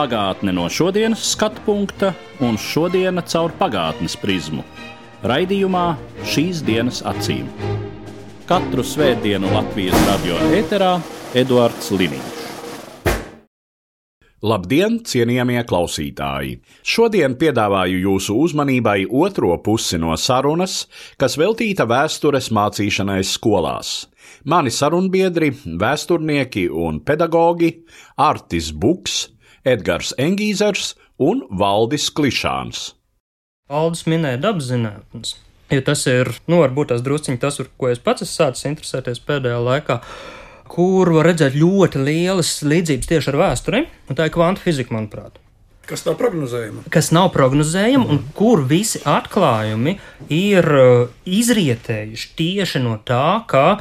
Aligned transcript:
Pagātne 0.00 0.54
no 0.56 0.62
šodienas 0.72 1.20
skatu 1.34 1.60
punkta 1.66 2.14
un 2.40 2.54
šodienas 2.56 3.26
caur 3.34 3.52
pagātnes 3.58 4.14
prizmu. 4.16 4.62
Radījumā 5.28 5.82
šīs 6.24 6.62
dienas 6.64 7.02
acīm. 7.04 7.50
Katru 8.48 8.80
svētdienu 8.80 9.50
Latvijas 9.52 10.06
radio 10.06 10.38
eterā 10.56 10.94
Eduards 11.36 11.90
Liniņš. 11.92 12.38
Labdien, 14.40 14.96
cienījamie 15.04 15.60
klausītāji! 15.68 16.54
Šodien 16.80 17.34
piedāvāju 17.36 17.98
jūsu 18.06 18.38
uzmanībai 18.40 19.02
otro 19.04 19.52
pusi 19.60 20.00
no 20.00 20.16
sarunas, 20.16 20.86
kas 21.20 21.36
veltīta 21.36 21.84
vēstures 21.84 22.48
mācīšanai 22.56 23.18
skolās. 23.34 24.08
Mani 24.48 24.72
sarunbiedri, 24.72 25.52
vēsturnieki 25.84 26.70
un 26.72 27.02
pedagogi 27.04 27.74
Artis 28.16 28.72
Buks, 28.72 29.26
Edgars 29.64 30.14
Engīzers 30.16 30.94
un 31.20 31.44
Valdis 31.50 32.08
Klišāns. 32.16 32.94
Aldis 33.70 34.06
minēja 34.08 34.40
dabas 34.40 34.70
zinātnes. 34.70 35.36
Jo 35.70 35.82
tas 35.86 36.02
ir, 36.10 36.32
nu, 36.50 36.62
varbūt 36.64 36.90
tas 36.90 37.04
drusciņš 37.06 37.42
tas, 37.42 37.60
ar 37.62 37.68
ko 37.78 37.90
es 37.92 38.00
pats 38.02 38.24
esmu 38.24 38.32
sācis 38.32 38.66
interesēties 38.72 39.20
pēdējā 39.28 39.60
laikā, 39.62 40.00
kur 40.70 41.12
var 41.14 41.28
redzēt 41.30 41.58
ļoti 41.60 42.02
lielas 42.02 42.56
līdzības 42.66 43.12
tieši 43.12 43.30
ar 43.30 43.38
vēsturi, 43.44 43.84
un 44.10 44.18
tā 44.18 44.26
ir 44.26 44.34
kvanta 44.34 44.64
fizika, 44.64 44.96
manuprāt. 44.96 45.38
Kas 45.90 46.04
nav 46.06 46.16
prognozējama? 46.18 46.84
Kas 46.94 47.12
nav 47.14 47.30
prognozējama, 47.34 48.04
mm. 48.06 48.10
un 48.10 48.34
kur 48.34 48.64
visi 48.66 49.00
atklājumi 49.06 49.96
ir 50.32 50.66
uh, 50.78 51.14
izrietējuši 51.26 52.34
tieši 52.38 52.82
no 52.84 52.96
tā, 53.06 53.42
ka 53.50 53.80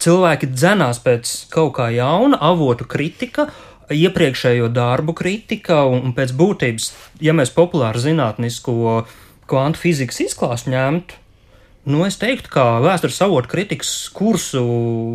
cilvēki 0.00 0.48
dzenās 0.52 1.02
pēc 1.04 1.32
kaut 1.52 1.74
kā 1.76 1.90
jauna, 1.92 2.38
avotu 2.40 2.88
kritika, 2.88 3.50
iepriekšējo 3.94 4.70
darbu 4.74 5.14
kritika 5.18 5.82
un, 5.88 6.14
pēc 6.16 6.34
būtības, 6.36 6.90
ja 7.22 7.34
mēs 7.36 7.52
populāru 7.54 8.02
zinātnisko 8.02 9.04
kvantu 9.50 9.82
fizikas 9.82 10.20
izklāstu 10.22 10.72
ņemtu, 10.74 11.18
nu, 11.90 12.02
es 12.06 12.18
teiktu, 12.20 12.50
ka 12.52 12.64
vēstures 12.84 13.20
avotu 13.24 13.50
kritikas 13.50 13.92
kursu 14.14 14.64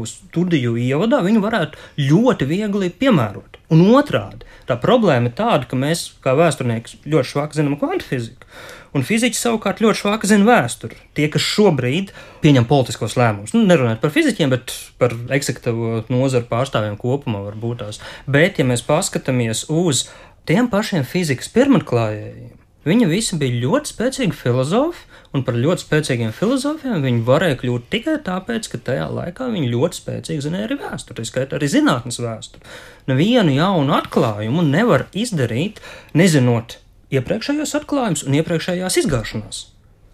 studiju 0.09 0.75
ievadā 0.81 1.21
viņu 1.25 1.43
varētu 1.43 2.07
ļoti 2.09 2.49
viegli 2.49 2.91
piemērot. 2.91 3.59
Un 3.73 3.81
otrādi, 3.97 4.45
tā 4.69 4.77
problēma 4.81 5.31
ir 5.31 5.37
tāda, 5.37 5.65
ka 5.69 5.77
mēs, 5.79 6.07
kā 6.21 6.35
vēsturnieki, 6.37 7.01
ļoti 7.09 7.31
švaki 7.31 7.61
zinām 7.61 7.79
kvantu 7.81 8.09
fiziku. 8.11 8.49
Un 8.95 9.03
fiziķi 9.03 9.35
savukārt 9.35 9.81
ļoti 9.83 9.99
švaki 9.99 10.29
zina 10.29 10.47
vēsturi. 10.47 10.95
Tie, 11.17 11.25
kas 11.31 11.43
šobrīd 11.43 12.13
pieņem 12.43 12.67
politiskos 12.69 13.17
lēmumus, 13.19 13.51
nu, 13.51 13.65
nerunājot 13.67 13.99
par 13.99 14.13
fizikiem, 14.15 14.53
bet 14.53 14.71
par 15.01 15.15
eksekutīvo 15.35 16.05
nozaru 16.13 16.47
pārstāvjiem 16.47 16.95
kopumā, 17.01 17.41
varbūt 17.49 17.81
tās. 17.83 17.99
Bet, 18.23 18.61
ja 18.61 18.67
mēs 18.67 18.85
paskatāmies 18.87 19.65
uz 19.73 20.05
tiem 20.47 20.69
pašiem 20.71 21.03
fizikas 21.07 21.51
pirmklājējiem, 21.51 22.53
viņi 22.87 23.09
visi 23.11 23.41
bija 23.41 23.59
ļoti 23.65 23.91
spēcīgi 23.91 24.39
filozofi, 24.39 25.03
un 25.35 25.43
par 25.43 25.57
ļoti 25.59 25.83
spēcīgiem 25.83 26.31
filozofiem 26.37 27.03
viņi 27.03 27.25
varēja 27.27 27.59
kļūt 27.59 27.91
tikai 27.91 28.15
tāpēc, 28.23 28.71
ka 28.71 28.79
tajā 28.91 29.09
laikā 29.11 29.49
viņi 29.51 29.73
ļoti 29.73 29.99
spēcīgi 29.99 30.45
zināja 30.45 30.69
arī 30.69 30.79
vēsturi, 30.85 31.19
tā 31.19 31.27
skaitā 31.27 31.59
arī 31.59 31.67
zinātnes 31.73 32.21
vēsturi. 32.23 32.63
Nevienu 33.11 33.57
jaunu 33.57 33.97
atklājumu 33.99 34.63
nevar 34.69 35.09
izdarīt, 35.11 35.83
nezinot 36.15 36.79
iepriekšējos 37.15 37.75
atklājumus 37.79 38.25
un 38.27 38.37
iepriekšējās 38.39 38.99
izgāšanās. 39.03 39.61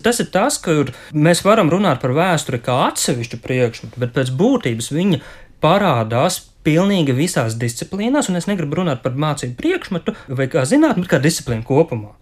Tas 0.01 0.17
ir 0.21 0.31
tas, 0.33 0.57
ka 0.57 0.73
mēs 1.13 1.43
varam 1.45 1.69
runāt 1.69 2.01
par 2.01 2.15
vēsturi 2.17 2.61
kā 2.65 2.77
atsevišķu 2.87 3.41
priekšmetu, 3.43 4.01
bet 4.01 4.15
pēc 4.15 4.31
būtības 4.37 4.89
viņa 4.95 5.19
parādās 5.61 6.39
pilnīgi 6.65 7.13
visās 7.17 7.57
disciplīnās, 7.61 8.29
un 8.29 8.39
es 8.39 8.47
negribu 8.49 8.81
runāt 8.81 9.03
par 9.05 9.17
mācību 9.17 9.57
priekšmetu 9.59 10.15
vai 10.37 10.49
kā 10.51 10.65
zinātnē, 10.69 11.03
bet 11.03 11.11
kā 11.13 11.21
disciplīnu 11.21 11.65
kopumā. 11.67 12.15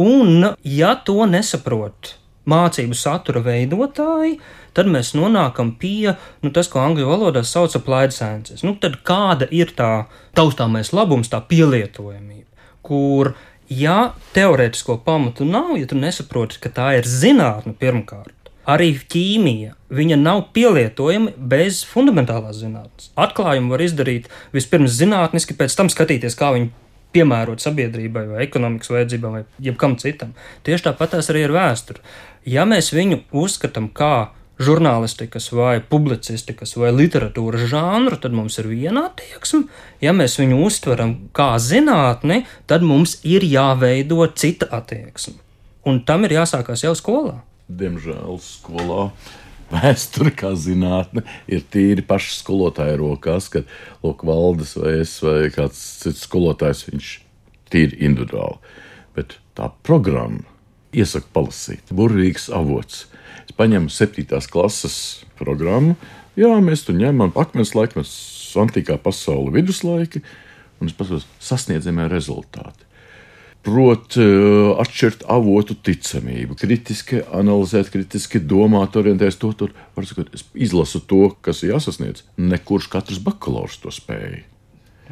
Un, 0.00 0.52
ja 0.64 0.94
to 1.06 1.26
nesaprot 1.28 2.14
mācību 2.50 2.96
satura 2.96 3.42
veidotāji, 3.44 4.38
tad 4.74 4.88
mēs 4.90 5.12
nonākam 5.18 5.74
pie 5.78 6.14
nu, 6.42 6.52
tas, 6.54 6.70
ko 6.70 6.82
angļu 6.82 7.08
valodā 7.10 7.42
sauc 7.46 7.74
par 7.74 7.82
applied 7.82 8.16
sciences. 8.16 8.64
Nu, 8.66 8.76
tad 8.80 9.00
kāda 9.06 9.48
ir 9.50 9.74
tā 9.76 10.06
taustāmais 10.38 10.94
labums, 10.96 11.30
tā 11.32 11.42
pielietojamība, 11.50 12.48
kur 12.86 13.34
ja 13.70 14.12
teorētisko 14.34 14.98
pamatu 15.06 15.46
nav, 15.46 15.76
ja 15.78 15.86
tu 15.86 15.98
nesaproti, 15.98 16.58
ka 16.60 16.72
tā 16.74 16.90
ir 16.98 17.08
zinātne 17.08 17.72
pirmkārt, 17.78 18.34
arī 18.68 18.92
ķīmija, 19.12 19.76
viņa 19.94 20.18
nav 20.20 20.44
pielietojama 20.54 21.32
bez 21.38 21.84
fundamentālās 21.86 22.60
zinātnes. 22.60 23.10
Atklājumu 23.18 23.74
var 23.74 23.84
izdarīt 23.86 24.28
vispirms 24.54 24.98
zinātniski, 24.98 25.56
pēc 25.58 25.78
tam 25.78 25.90
skatīties, 25.92 26.36
kā 26.38 26.52
viņi 26.56 26.70
piemērot 27.14 27.62
sabiedrībai, 27.62 28.26
vai 28.30 28.42
ekonomikas 28.44 28.92
vajadzībām, 28.92 29.38
vai 29.38 29.62
jebkam 29.62 29.96
citam. 29.98 30.34
Tieši 30.66 30.90
tāpat 30.90 31.18
arī 31.22 31.46
ir 31.46 31.54
vēsture. 31.54 32.02
Ja 32.46 32.66
mēs 32.68 32.92
viņu 32.94 33.24
uzskatām 33.36 33.90
kā 33.94 34.30
žurnālistikas, 34.60 35.48
vai 35.56 35.80
publicistikas, 35.80 36.74
vai 36.76 36.92
literatūras 36.92 37.64
žanru, 37.70 38.18
tad 38.20 38.34
mums 38.36 38.58
ir 38.60 38.68
viena 38.70 39.06
attieksme. 39.08 39.64
Ja 40.04 40.12
mēs 40.16 40.36
viņu 40.40 40.60
uztveram 40.66 41.16
kā 41.36 41.54
zinātni, 41.62 42.42
tad 42.70 42.84
mums 42.86 43.18
ir 43.24 43.46
jāveido 43.46 44.20
cita 44.36 44.68
attieksme. 44.80 45.38
Un 45.88 46.02
tam 46.04 46.26
ir 46.28 46.36
jāsākās 46.36 46.84
jau 46.84 46.92
skolā. 46.98 47.38
Diemžēl 47.70 48.36
skolā 48.44 49.08
vēsture, 49.70 50.32
kā 50.34 50.52
zinātne, 50.58 51.24
ir 51.48 51.64
tīri 51.72 52.04
paša 52.06 52.36
skolotāja 52.40 52.98
rokās, 53.00 53.48
kad 53.52 53.68
lūk, 54.04 54.26
valdes 54.28 54.74
vai 54.76 54.98
es 55.04 55.14
vai 55.24 55.48
kāds 55.54 55.80
cits 56.02 56.26
skolotājs, 56.26 56.84
viņš 56.90 57.12
tīri 57.72 58.00
individuāli. 58.10 58.58
Bet 59.16 59.38
tā 59.56 59.70
programma 59.86 60.44
iesaka 60.92 61.30
palasīt, 61.32 61.94
burvīgs 61.94 62.50
avots 62.52 63.06
paņemu 63.56 63.92
septītās 63.92 64.48
klases 64.50 64.96
programmu. 65.38 65.96
Jā, 66.38 66.52
mēs 66.62 66.84
tur 66.86 66.96
ņemam 66.98 67.34
akmens 67.38 67.74
laikmets, 67.76 68.12
antīkā 68.60 68.98
pasaule, 69.02 69.52
viduslaiki, 69.54 70.22
un 70.80 70.90
es 70.90 70.96
paskatos, 70.96 71.26
sasniedzamie 71.42 72.06
rezultāti. 72.10 72.86
Proti, 73.60 74.24
uh, 74.24 74.78
atšķirt 74.80 75.26
avotu 75.28 75.74
ticamību, 75.84 76.56
kritiski 76.56 77.20
analizēt, 77.36 77.90
kritiski 77.92 78.40
domāt, 78.40 78.96
orientēties 78.96 79.36
to. 79.42 79.50
Tur, 79.52 79.74
sakot, 80.00 80.30
es 80.32 80.46
izlasu 80.56 81.02
to, 81.04 81.26
kas 81.44 81.60
ir 81.60 81.74
jāsasniedz. 81.74 82.24
Nekurš 82.40 82.88
katrs 82.94 83.20
bakalaurs 83.20 83.76
to 83.82 83.92
spēja. 83.92 84.46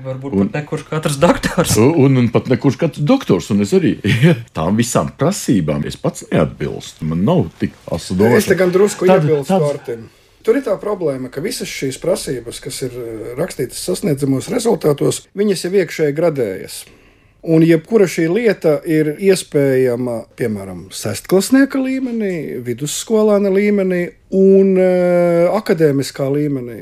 Varbūt 0.04 0.34
un, 0.34 0.46
pat 0.46 0.60
nekurš 0.60 0.84
katrs 0.88 1.16
doktors. 1.18 1.74
Un, 1.80 1.94
un, 2.04 2.20
un 2.22 2.28
pat 2.34 2.50
nekurš 2.52 2.78
katrs 2.80 3.04
doktors. 3.04 3.48
Un 3.54 3.64
es 3.64 3.72
arī 3.76 3.96
tām 4.56 4.78
visām 4.78 5.10
prasībām 5.18 5.86
es 5.88 5.98
pats 5.98 6.26
neatbilstu. 6.30 7.08
Man 7.08 7.24
nav 7.26 7.48
tik 7.58 7.74
asa 7.90 8.16
doma. 8.18 8.38
Es 8.38 8.46
te 8.50 8.58
gan 8.58 8.74
drusku 8.74 9.08
tad, 9.08 9.24
iebilstu 9.24 9.54
tad... 9.54 9.66
Vārtim. 9.66 10.06
Tur 10.46 10.56
ir 10.56 10.62
tā 10.64 10.76
problēma, 10.80 11.28
ka 11.34 11.42
visas 11.44 11.68
šīs 11.68 11.98
prasības, 12.00 12.60
kas 12.64 12.78
ir 12.86 12.94
eh, 12.94 13.32
rakstītas 13.36 13.82
sasniedzamos 13.84 14.46
rezultātos, 14.52 15.24
viņas 15.36 15.66
jau 15.66 15.72
iekšēji 15.82 16.14
gradējas. 16.16 16.78
Un 17.48 17.62
jebkura 17.62 18.06
šī 18.10 18.24
lieta 18.32 18.78
ir 18.88 19.12
iespējama, 19.22 20.22
piemēram, 20.38 20.88
sestklasnieka 20.94 21.78
līmenī, 21.78 22.58
vidusskolāna 22.66 23.52
līmenī 23.54 24.00
un 24.34 24.72
uh, 24.74 25.52
akadēmiskā 25.54 26.26
līmenī. 26.34 26.80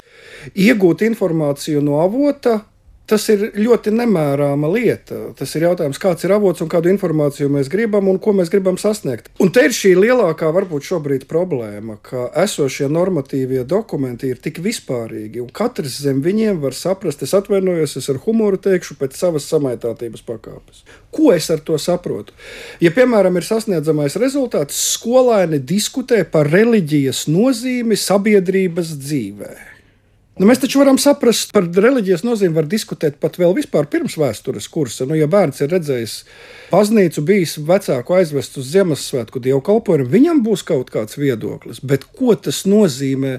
Iegūt 0.57 1.05
informāciju 1.11 1.83
no 1.85 1.99
avota, 2.01 2.63
Tas 3.07 3.23
ir 3.31 3.53
ļoti 3.55 3.93
nemērāma 3.95 4.69
lieta. 4.73 5.19
Tas 5.39 5.53
ir 5.55 5.69
jautājums, 5.69 6.01
kāds 6.03 6.27
ir 6.27 6.33
avots 6.35 6.65
un 6.65 6.71
kādu 6.71 6.91
informāciju 6.91 7.53
mēs 7.55 7.69
gribam 7.71 8.09
un 8.11 8.19
ko 8.23 8.33
mēs 8.35 8.51
gribam 8.51 8.79
sasniegt. 8.83 9.29
Un 9.43 9.53
te 9.55 9.63
ir 9.69 9.75
šī 9.77 9.93
lielākā, 9.95 10.49
varbūt 10.55 10.89
šobrīd 10.89 11.27
problēma, 11.31 12.01
ka 12.03 12.27
esošie 12.43 12.89
normatīvie 12.91 13.63
dokumenti 13.69 14.33
ir 14.33 14.41
tik 14.43 14.59
vispārīgi, 14.65 15.39
un 15.45 15.53
katrs 15.55 16.01
zem 16.03 16.19
viņiem 16.25 16.59
var 16.65 16.75
saprast, 16.75 17.23
es 17.23 17.37
atvainojos, 17.39 17.95
es 18.01 18.11
ar 18.11 18.19
humoru 18.27 18.59
teikšu, 18.67 18.99
pēc 18.99 19.15
savas 19.21 19.47
samaitātības 19.53 20.27
pakāpes. 20.27 20.83
Ko 21.15 21.31
es 21.37 21.47
ar 21.55 21.63
to 21.63 21.79
saprotu? 21.79 22.35
Ja, 22.83 22.91
piemēram, 22.91 23.39
ir 23.39 23.47
sasniedzamais 23.47 24.19
rezultāts, 24.19 24.83
skolēni 24.97 25.63
diskutē 25.63 26.25
par 26.27 26.51
reliģijas 26.51 27.29
nozīmi 27.31 27.95
sabiedrības 28.03 28.97
dzīvēm. 28.99 29.76
Nu, 30.37 30.45
mēs 30.45 30.59
taču 30.61 30.83
varam 30.83 30.99
saprast, 31.01 31.49
par 31.57 31.65
reliģijas 31.65 32.21
nozīmi 32.27 32.59
var 32.59 32.67
diskutēt 32.69 33.15
pat 33.23 33.39
vēl 33.41 33.55
vispār 33.57 33.87
pirms 33.89 34.19
vēstures 34.21 34.67
kursa. 34.69 35.07
Nu, 35.09 35.17
ja 35.17 35.25
bērns 35.33 35.63
ir 35.65 35.71
redzējis 35.73 36.17
baznīcu, 36.69 37.25
bijis 37.25 37.55
vecāku 37.65 38.19
aizvest 38.19 38.59
uz 38.61 38.69
Ziemassvētku 38.75 39.41
dievkalpojumu, 39.47 40.11
viņam 40.13 40.43
būs 40.45 40.67
kaut 40.69 40.93
kāds 40.93 41.17
viedoklis. 41.17 41.81
Bet 41.81 42.05
ko 42.19 42.37
tas 42.37 42.67
nozīmē? 42.69 43.39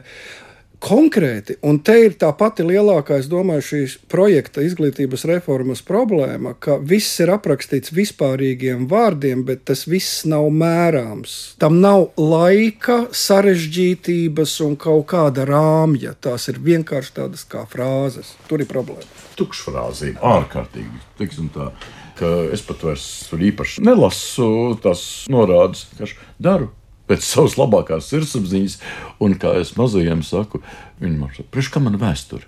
Konkrēti, 0.83 1.57
un 1.65 1.79
te 1.83 1.95
ir 2.05 2.15
tā 2.19 2.29
pati 2.37 2.65
lielākā, 2.65 3.17
es 3.21 3.29
domāju, 3.31 3.65
šīs 3.65 3.97
projekta 4.11 4.63
izglītības 4.65 5.25
reformas 5.29 5.83
problēma, 5.85 6.53
ka 6.59 6.77
viss 6.77 7.19
ir 7.23 7.31
aprakstīts 7.33 7.93
vispārīgiem 7.95 8.87
vārdiem, 8.91 9.43
bet 9.47 9.65
tas 9.69 9.85
viss 9.89 10.25
nav 10.29 10.49
mērāms. 10.53 11.57
Tam 11.61 11.81
nav 11.83 12.09
laika, 12.21 13.05
sarežģītības 13.11 14.57
un 14.67 14.77
kaut 14.79 15.07
kāda 15.11 15.47
rāmja. 15.49 16.15
Tās 16.21 16.49
ir 16.51 16.61
vienkārši 16.63 17.15
tādas 17.21 17.45
kā 17.49 17.65
frāzes. 17.69 18.35
Tur 18.49 18.63
ir 18.63 18.69
problēma. 18.69 19.07
Tukšfrāzība, 19.37 20.21
ārkārtīgi. 20.37 21.05
Tiksim 21.19 21.51
tā 21.53 21.71
ka 22.17 22.29
es 22.53 22.63
pat 22.65 22.81
vairs 22.81 23.05
īpaši 23.29 23.83
nelasu 23.85 24.49
tās 24.81 25.03
norādes, 25.29 25.85
ka 25.99 26.09
daru 26.41 26.71
pēc 27.07 27.25
savas 27.25 27.57
labākās 27.59 28.11
sirdsapziņas, 28.11 28.77
un 29.23 29.37
kā 29.39 29.55
es 29.61 29.75
mazajiem 29.79 30.23
saku, 30.27 30.61
viņi 31.01 31.17
man 31.17 31.33
saka, 31.33 31.49
priekš 31.53 31.73
kā 31.73 31.83
man 31.83 31.99
vēsture? 32.01 32.47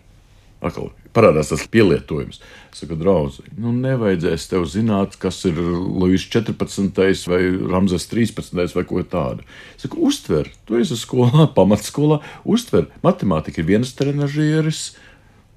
Atkal 0.60 0.90
parādās 1.16 1.52
tas 1.54 1.64
pielietojums. 1.72 2.42
Es 2.70 2.82
saku, 2.82 2.98
draugi, 3.00 3.46
nu 3.60 3.72
nevajadzēs 3.76 4.50
tev 4.52 4.66
zināt, 4.70 5.16
kas 5.22 5.40
ir 5.48 5.58
Lūsis 5.60 6.28
14. 6.34 7.30
vai 7.32 7.42
Ramzes 7.72 8.10
13. 8.12 8.76
vai 8.76 8.86
ko 8.90 9.04
tādu. 9.08 9.48
Es 9.78 9.88
saku, 9.88 10.04
uztver, 10.10 10.52
tu 10.68 10.80
esi 10.80 11.00
skolā, 11.00 11.48
pamatskolā, 11.58 12.20
uztver. 12.44 12.90
Matemātika 13.06 13.64
ir 13.64 13.70
viens 13.72 13.96
trenižieris, 13.96 14.84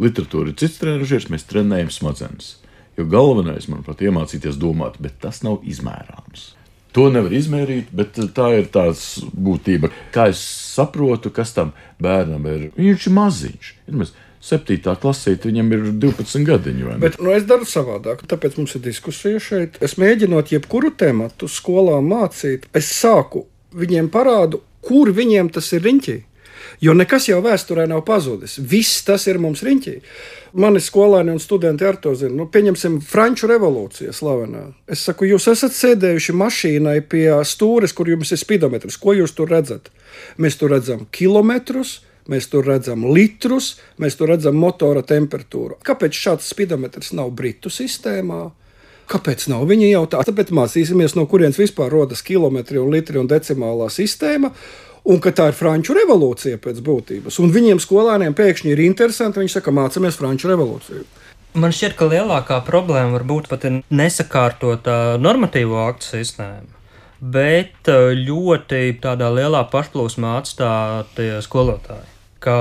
literatūra 0.03 0.53
ir 0.53 0.59
cits 0.63 0.81
trenižieris, 0.83 1.31
mēs 1.35 1.49
trenējam 1.51 1.93
smadzenes. 1.93 2.57
Jo 2.99 3.07
galvenais, 3.09 3.69
manuprāt, 3.73 4.03
ir 4.03 4.13
iemācīties 4.13 4.59
domāt, 4.61 4.99
bet 5.03 5.19
tas 5.23 5.41
nav 5.47 5.65
izmērāms. 5.67 6.53
To 6.93 7.07
nevar 7.13 7.33
izmērīt, 7.33 7.93
bet 7.97 8.19
tā 8.37 8.51
ir 8.59 8.67
tās 8.73 9.23
būtība. 9.33 9.89
Kā 10.13 10.29
es 10.33 10.43
saprotu, 10.75 11.33
kas 11.33 11.55
tam 11.57 11.73
bērnam 12.03 12.45
ir? 12.51 12.67
Viņš 12.77 13.09
ir 13.09 13.17
maziņš. 13.17 13.73
Ir 13.89 14.05
Septītā 14.43 14.97
klasē 14.99 15.37
viņam 15.39 15.69
ir 15.71 15.85
12 16.03 16.43
gadiņi. 16.49 16.97
Bet 17.03 17.21
nu, 17.23 17.31
es 17.31 17.45
daru 17.47 17.63
savādāk. 17.69 18.25
Tāpēc 18.27 18.57
mums 18.59 18.75
ir 18.75 18.83
diskusija 18.83 19.39
šeit. 19.39 19.79
Es 19.79 19.95
mēģinot 20.03 20.51
jebkuru 20.51 20.91
tēmu 20.99 21.29
skolā 21.47 22.01
mācīt, 22.03 22.67
es 22.75 22.91
sāku 22.91 23.45
viņiem 23.79 24.11
parādu, 24.11 24.59
kur 24.83 25.13
viņiem 25.15 25.53
tas 25.55 25.71
ir 25.77 25.87
riņķī. 25.87 26.17
Jo 26.81 26.95
nekas 26.97 27.29
jau 27.29 27.41
vēsturē 27.45 27.89
nav 27.91 28.05
pazudis. 28.07 28.57
Viss 28.59 29.03
tas 29.07 29.27
ir 29.29 29.41
mums 29.43 29.65
riņķī. 29.67 29.97
Mani 30.63 30.81
skolēni 30.85 31.35
un 31.35 31.41
studenti 31.41 31.87
ar 31.89 31.99
to 32.01 32.15
zina. 32.19 32.35
Nu, 32.43 32.47
pieņemsim, 32.53 33.01
Franču 33.09 33.49
revolūcija 33.51 34.13
slavenā. 34.17 34.65
Es 34.87 35.05
saku, 35.09 35.29
jūs 35.31 35.49
esat 35.53 35.77
sēdējuši 35.77 36.37
mašīnai 36.37 36.99
pie 37.09 37.27
stūres, 37.49 37.95
kur 37.97 38.11
jums 38.13 38.33
ir 38.33 38.41
spidometrs. 38.41 39.01
Ko 39.01 39.17
jūs 39.17 39.37
tur 39.37 39.53
redzat? 39.53 39.93
Mēs 40.41 40.59
tur 40.61 40.75
redzam 40.77 41.07
kilometrus. 41.11 42.01
Mēs 42.31 42.47
tur 42.47 42.63
redzam 42.63 43.03
litrus, 43.11 43.81
mēs 43.99 44.15
tur 44.15 44.31
redzam 44.31 44.55
motora 44.55 45.01
temperatūru. 45.03 45.81
Kāpēc 45.83 46.15
šāds 46.15 46.53
spidometrs 46.53 47.11
nav 47.19 47.33
Britu 47.35 47.67
sistēmā? 47.73 48.45
Kāpēc 49.11 49.49
nav? 49.51 49.65
Viņi 49.67 49.91
jau 49.91 50.05
tā, 50.07 50.23
tāpēc 50.29 50.53
mācīsimies, 50.55 51.17
no 51.19 51.27
kurienes 51.27 51.59
vispār 51.59 51.91
rodas 51.91 52.23
kilometri 52.23 52.79
un 52.79 52.95
litri 52.95 53.19
un 53.19 53.27
decimālā 53.31 53.91
sistēma 53.91 54.53
un 55.05 55.21
ka 55.23 55.33
tā 55.35 55.49
ir 55.51 55.57
franču 55.59 55.97
revolūcija 55.97 56.61
pēc 56.63 56.83
būtības. 56.85 57.39
Un 57.43 57.53
viņiem 57.55 57.81
skolēniem 57.83 58.37
pēkšņi 58.39 58.73
ir 58.75 58.85
interesanti, 58.85 59.43
viņi 59.43 59.57
saka, 59.57 59.75
mācāmies 59.75 60.19
franču 60.19 60.53
revolūciju. 60.53 61.05
Man 61.59 61.75
šķiet, 61.75 61.97
ka 61.99 62.09
lielākā 62.09 62.63
problēma 62.65 63.19
var 63.19 63.27
būt 63.29 63.51
pat 63.51 63.67
nesakārtota 63.93 65.19
normatīvo 65.21 65.83
aktu 65.85 66.15
sistēma, 66.15 66.71
bet 67.21 67.91
eh, 67.93 68.15
ļoti 68.17 68.97
tādā 69.03 69.29
lielā 69.35 69.67
pašplūsmā 69.73 70.39
atstātie 70.41 71.35
skolotāji. 71.45 72.09
Ka 72.43 72.57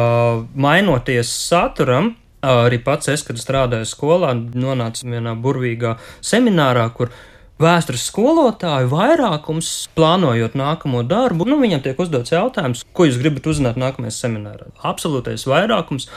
mainoties 0.54 1.32
saturam, 1.48 2.12
arī 2.46 2.82
pats 2.84 3.10
es, 3.14 3.24
kad 3.26 3.40
strādāju 3.40 3.88
skolā, 3.88 4.34
nonācu 4.36 5.08
vienā 5.08 5.38
burvīgā 5.40 5.96
seminārā, 6.20 6.90
kur 6.94 7.14
vēstures 7.62 8.04
skolotāju 8.10 8.90
vairākums, 8.92 9.70
plānojot 9.98 10.56
nākamo 10.58 11.04
darbu, 11.08 11.48
nu, 11.50 11.60
viņam 11.62 11.84
tiek 11.86 12.00
uzdots 12.02 12.34
jautājums, 12.34 12.84
ko 12.96 13.08
jūs 13.08 13.20
gribat 13.22 13.50
uzzināt 13.52 13.80
nākamajā 13.82 14.14
seminārā. 14.18 14.70
Absolūtais 14.88 15.46
vairākums 15.50 16.10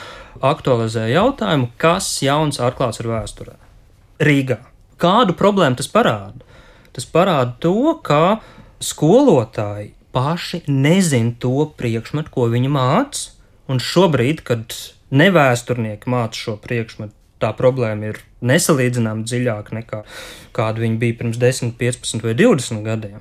aktualizē 0.45 1.07
jautājumu, 1.13 1.71
kas 1.81 2.09
jauns 2.25 2.61
atklāts 2.63 3.03
ar 3.05 3.11
vēsturē. 3.13 3.59
Rīgā. 4.25 4.61
Kādu 5.01 5.35
problēmu 5.37 5.79
tas 5.81 5.91
parāda? 5.91 6.45
Tas 6.95 7.07
parāda 7.11 7.57
to, 7.63 7.97
ka 8.07 8.39
skolotāji 8.83 9.93
paši 10.15 10.63
nezina 10.71 11.35
to 11.43 11.67
priekšmetu, 11.79 12.31
ko 12.35 12.47
viņi 12.53 12.71
māca, 12.71 13.33
un 13.71 13.83
šobrīd, 13.83 14.45
kad 14.47 14.77
nevēsturnieki 15.15 16.11
māca 16.11 16.39
šo 16.39 16.57
priekšmetu, 16.63 17.15
tā 17.45 17.53
problēma 17.57 18.11
ir 18.11 18.21
nesalīdzināmāk 18.45 19.29
dziļāka 19.29 19.79
nekā 19.79 20.03
kāda 20.57 20.85
viņa 20.85 21.01
bija 21.01 21.19
pirms 21.21 21.41
10, 21.41 21.75
15 21.81 22.25
vai 22.25 22.37
20 22.39 22.85
gadiem. 22.87 23.21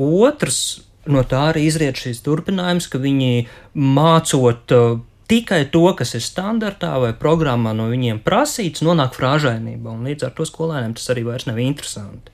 Otrs, 0.00 0.82
no 1.10 1.24
tā 1.28 1.48
arī 1.52 1.66
izriet 1.68 2.00
šīs 2.00 2.22
turpinājums, 2.26 2.88
ka 2.90 3.00
viņi 3.02 3.46
mācot 3.74 4.76
uh, 4.76 5.00
tikai 5.32 5.64
to, 5.72 5.84
kas 5.98 6.14
ir 6.18 6.24
standartā 6.24 6.92
vai 7.02 7.12
programmā 7.16 7.74
no 7.76 7.88
viņiem 7.92 8.20
prasīts, 8.24 8.84
nonāk 8.84 9.16
frāžainībā, 9.16 9.94
un 9.94 10.08
līdz 10.08 10.28
ar 10.28 10.36
to 10.36 10.46
skolēniem 10.48 10.96
tas 10.98 11.08
arī 11.14 11.26
vairs 11.28 11.48
nav 11.48 11.60
interesanti. 11.62 12.32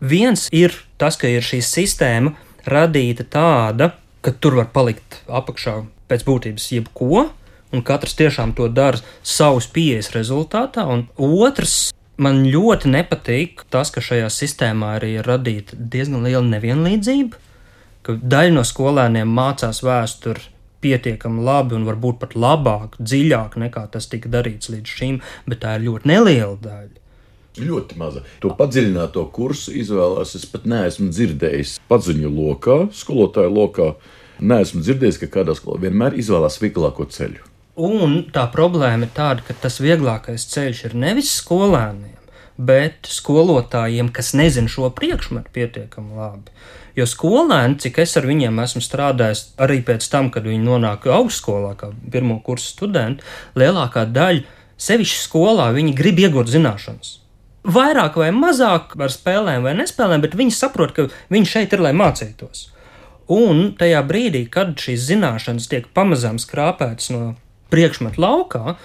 Viens 0.00 0.46
ir 0.52 0.74
tas, 1.00 1.16
ka 1.16 1.30
ir 1.30 1.44
šī 1.44 1.62
sistēma 1.64 2.34
radīta 2.68 3.24
tāda, 3.32 3.94
ka 4.20 4.34
tur 4.34 4.58
var 4.60 4.68
palikt 4.74 5.22
apakšā 5.26 5.80
pēc 6.10 6.24
būtības 6.26 6.68
jebko, 6.76 7.28
un 7.72 7.84
katrs 7.86 8.16
tiešām 8.18 8.54
to 8.56 8.68
dara 8.68 9.00
savas 9.22 9.68
pieejas 9.70 10.12
rezultātā. 10.14 10.86
Un 10.86 11.06
otrs, 11.16 11.92
man 12.16 12.44
ļoti 12.48 12.92
nepatīk 12.92 13.64
tas, 13.72 13.92
ka 13.94 14.04
šajā 14.04 14.28
sistēmā 14.32 14.96
arī 14.98 15.16
ir 15.20 15.28
radīta 15.28 15.76
diezgan 15.76 16.26
liela 16.26 16.44
nevienlīdzība, 16.48 17.40
ka 18.06 18.18
daļa 18.22 18.58
no 18.58 18.66
skolēniem 18.66 19.32
mācās 19.38 19.82
vēsturi 19.84 20.52
pietiekami 20.84 21.42
labi 21.42 21.74
un 21.78 21.86
varbūt 21.88 22.20
pat 22.22 22.36
labāk, 22.38 23.00
dziļāk 23.00 23.56
nekā 23.64 23.86
tas 23.92 24.06
tika 24.12 24.30
darīts 24.30 24.70
līdz 24.70 24.94
šim, 24.98 25.18
bet 25.48 25.64
tā 25.64 25.78
ir 25.78 25.88
ļoti 25.88 26.12
neliela 26.12 26.54
daļa. 26.62 27.02
Ļoti 27.56 27.96
maza. 27.96 28.20
To 28.44 28.52
padziļināto 28.52 29.22
kursu 29.32 29.72
izvēlās. 29.80 30.34
Es 30.36 30.44
pat 30.50 30.66
neesmu 30.68 31.08
dzirdējis 31.08 31.78
paziņu 31.88 32.28
lokā, 32.28 32.78
skolotāju 32.92 33.54
lokā. 33.54 33.90
Neesmu 34.44 34.82
dzirdējis, 34.84 35.22
ka 35.22 35.30
kādā 35.38 35.56
skolā 35.56 35.86
vienmēr 35.86 36.18
izvēlās 36.20 36.60
vieglāko 36.60 37.08
ceļu. 37.08 37.55
Un 37.76 38.22
tā 38.32 38.46
problēma 38.48 39.04
ir 39.04 39.12
tāda, 39.12 39.42
ka 39.44 39.52
tas 39.60 39.82
vieglākais 39.84 40.46
ceļš 40.48 40.78
ir 40.88 40.94
nevis 40.96 41.34
skolēniem, 41.42 42.14
bet 42.56 43.04
skolotājiem, 43.12 44.08
kas 44.16 44.32
nezina 44.32 44.72
šo 44.72 44.88
priekšmetu 44.96 45.52
pietiekami 45.52 46.16
labi. 46.16 46.54
Jo 46.96 47.04
skolēni, 47.04 47.76
cik 47.84 48.00
es 48.00 48.16
ar 48.16 48.24
viņiem 48.24 48.62
esmu 48.64 48.80
strādājis, 48.80 49.50
arī 49.60 49.82
pēc 49.84 50.08
tam, 50.08 50.32
kad 50.32 50.48
viņi 50.48 50.64
nonāk 50.64 51.04
augstskolā, 51.12 51.74
kā 51.76 51.92
pirmo 52.12 52.38
kursu 52.40 52.72
studenti, 52.72 53.28
lielākā 53.60 54.06
daļa, 54.08 54.46
sevišķi 54.80 55.22
skolā, 55.26 55.68
viņi 55.76 55.92
grib 56.00 56.24
iegūt 56.24 56.48
zināšanas. 56.56 57.18
Vairāk 57.66 58.16
vai 58.16 58.32
mazāk 58.32 58.96
ar 58.96 59.12
spēlēm 59.12 59.68
vai 59.68 59.76
nespēlēm, 59.76 60.24
bet 60.24 60.38
viņi 60.38 60.56
saprot, 60.56 60.96
ka 60.96 61.10
viņi 61.28 61.52
šeit 61.52 61.76
ir, 61.76 61.84
lai 61.84 61.92
mācītos. 61.92 62.70
Un 63.36 63.74
tajā 63.76 64.00
brīdī, 64.06 64.46
kad 64.48 64.78
šīs 64.80 65.10
zināšanas 65.10 65.68
tiek 65.68 65.90
pamazām 65.92 66.38
skrāpētas 66.40 67.10
no 67.12 67.34
priekšmetu 67.72 68.22
laukā, 68.22 68.76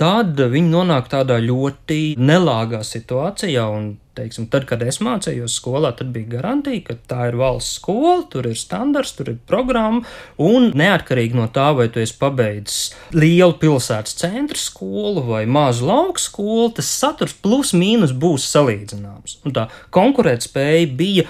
tad 0.00 0.38
viņi 0.38 0.72
nonāk 0.72 1.10
tādā 1.12 1.38
ļoti 1.42 2.16
nelāgā 2.18 2.82
situācijā. 2.86 3.66
Un, 3.70 3.92
teiksim, 4.14 4.46
tad, 4.50 4.66
kad 4.68 4.82
es 4.86 5.00
mācījos 5.02 5.56
skolā, 5.58 5.90
tad 5.98 6.12
bija 6.14 6.36
garantija, 6.36 6.82
ka 6.86 6.96
tā 7.10 7.28
ir 7.30 7.38
valsts 7.38 7.78
skola, 7.80 8.20
tur 8.30 8.46
ir 8.50 8.58
standarts, 8.58 9.14
tur 9.18 9.32
ir 9.32 9.40
programma. 9.50 10.04
Un 10.42 10.70
neatkarīgi 10.78 11.38
no 11.38 11.48
tā, 11.54 11.70
vai 11.78 11.88
tu 11.94 12.02
esi 12.02 12.16
pabeidzis 12.20 12.94
lielu 13.14 13.56
pilsētas 13.62 14.18
centra 14.20 14.60
skolu 14.60 15.24
vai 15.30 15.44
mazu 15.50 15.88
lauku 15.90 16.22
skolu, 16.22 16.70
tas 16.78 16.90
saturs 16.90 17.34
plus 17.34 17.74
mīnus 17.74 18.14
būs 18.14 18.46
salīdzināms. 18.54 19.40
Un 19.46 19.56
tā 19.56 19.68
konkurētspēja 19.94 20.94
bija 20.94 21.26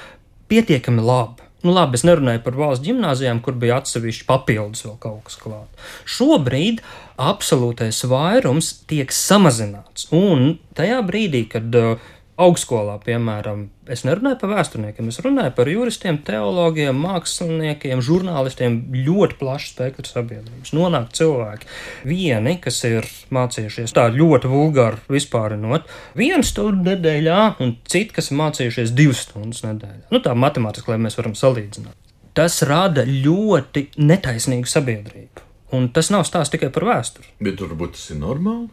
pietiekami 0.53 1.05
laba. 1.05 1.44
Nu, 1.65 1.73
labi, 1.73 1.97
es 1.97 2.05
nerunāju 2.05 2.43
par 2.45 2.59
valsts 2.59 2.85
gimnājām, 2.85 3.41
kur 3.45 3.57
bija 3.57 3.79
atsevišķi 3.81 4.27
papildus 4.29 4.85
vēl 4.85 4.99
kaut 5.01 5.23
kas 5.25 5.39
klāts. 5.41 5.87
Šobrīd 6.17 6.83
absolūtais 7.21 8.03
vairums 8.11 8.69
tiek 8.91 9.13
samazināts. 9.15 10.11
Un 10.13 10.59
tajā 10.77 11.01
brīdī, 11.09 11.47
kad 11.55 11.79
uh, 11.81 12.11
Augstskolā, 12.35 12.97
piemēram, 13.05 13.69
es 13.95 14.01
nerunāju 14.03 14.41
par 14.41 14.51
vēsturniekiem, 14.57 15.07
es 15.13 15.21
runāju 15.23 15.53
par 15.55 15.69
juristiem, 15.71 16.17
teologiem, 16.27 16.97
māksliniekiem, 16.99 18.03
žurnālistiem, 18.03 18.81
ļoti 19.07 19.39
plašs 19.39 19.71
spektrs 19.71 20.17
sabiedrības. 20.17 20.73
Nonāk 20.75 21.13
cilvēki, 21.15 21.71
vieni, 22.11 22.57
kas 22.65 22.81
ir 22.89 23.07
mācījušies 23.35 23.95
tā 23.95 24.09
ļoti 24.17 24.51
vulgāri 24.51 24.99
vispārinot, 25.15 25.87
vienu 26.19 26.43
stundu 26.43 26.91
nedēļā, 26.91 27.41
un 27.63 27.77
citi, 27.87 28.11
kas 28.19 28.33
ir 28.33 28.41
mācījušies 28.43 28.97
divas 28.99 29.23
stundas 29.29 29.63
nedēļā. 29.69 30.09
Nu, 30.11 30.19
tā 30.25 30.35
matemātiski, 30.35 30.91
lai 30.91 30.99
mēs 31.07 31.21
varam 31.21 31.39
salīdzināt. 31.39 31.95
Tas 32.35 32.65
rada 32.67 33.07
ļoti 33.07 33.93
netaisnīgu 33.95 34.67
sabiedrību. 34.67 35.51
Un 35.75 35.87
tas 35.95 36.11
nav 36.11 36.27
stāsts 36.27 36.51
tikai 36.55 36.75
par 36.75 36.87
vēsturi. 36.91 37.31
Bet 37.43 37.63
varbūt 37.63 37.95
tas 37.95 38.11
ir 38.11 38.19
normāli. 38.19 38.73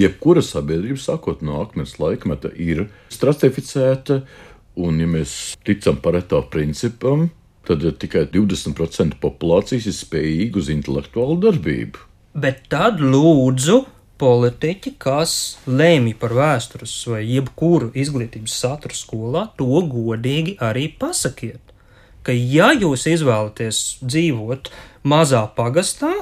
Jebkura 0.00 0.42
sabiedrība, 0.44 1.00
sākot 1.00 1.42
no 1.44 1.60
akmens 1.60 1.98
laikmeta, 2.00 2.52
ir 2.56 2.86
stratificēta, 3.12 4.22
un, 4.80 5.00
ja 5.02 5.08
mēs 5.10 5.36
ticam 5.66 6.00
pareto 6.00 6.40
principam, 6.52 7.28
tad 7.68 7.84
tikai 8.00 8.24
20% 8.32 9.20
populācijas 9.20 9.90
ir 9.90 9.96
spējīga 9.96 10.62
uz 10.62 10.70
intelektuālu 10.72 11.36
darbību. 11.44 12.06
Bet 12.40 12.68
tad 12.72 13.02
lūdzu, 13.02 13.82
politiķi, 14.20 14.94
kas 15.00 15.32
lemj 15.66 16.14
par 16.20 16.34
vēstures 16.36 16.92
vai 17.08 17.22
jebkuru 17.24 17.90
izglītības 17.96 18.56
saturu 18.62 18.96
skolā, 18.96 19.46
to 19.56 19.80
godīgi 19.88 20.58
arī 20.62 20.90
pasakiet. 21.00 21.62
Ka, 22.20 22.34
ja 22.36 22.70
jūs 22.76 23.06
izvēlaties 23.08 24.00
dzīvot 24.04 24.68
mazā 25.08 25.46
pagastā, 25.56 26.12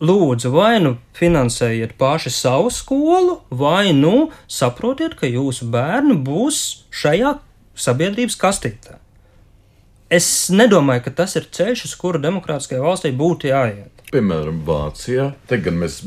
lūdzu, 0.00 0.50
vai 0.54 0.80
nu 0.82 0.96
finansējiet 1.18 1.94
paši 2.00 2.32
savu 2.32 2.72
skolu, 2.72 3.40
vai 3.50 3.92
nu 3.96 4.30
saprotiet, 4.48 5.16
ka 5.20 5.28
jūsu 5.28 5.68
bērni 5.72 6.16
būs 6.24 6.86
šajā 7.02 7.36
sabiedrības 7.80 8.36
kastītē. 8.40 8.96
Es 10.10 10.26
nedomāju, 10.50 11.04
ka 11.04 11.12
tas 11.22 11.36
ir 11.38 11.46
ceļš, 11.54 11.84
uz 11.86 11.92
kuru 11.98 12.18
demokrātiskajai 12.22 12.82
valstī 12.82 13.12
būtu 13.14 13.52
jāiet. 13.52 14.00
Piemēram, 14.10 14.64
Vācijā, 14.66 15.28
te 15.46 15.60
gan 15.62 15.76
mēs 15.78 16.00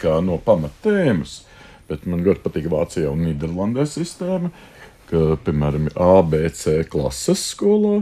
kā 0.00 0.14
no 0.24 0.38
pamatēmas, 0.40 1.42
bet 1.90 2.06
man 2.08 2.24
ļoti 2.24 2.40
patīk 2.46 2.70
Vācijā 2.72 3.10
un 3.12 3.26
Nīderlandē 3.26 3.84
sistēma, 3.84 4.48
ka, 5.10 5.36
piemēram, 5.44 5.90
A, 5.92 6.22
B, 6.24 6.46
C 6.48 6.80
klases 6.88 7.44
skolā, 7.52 8.00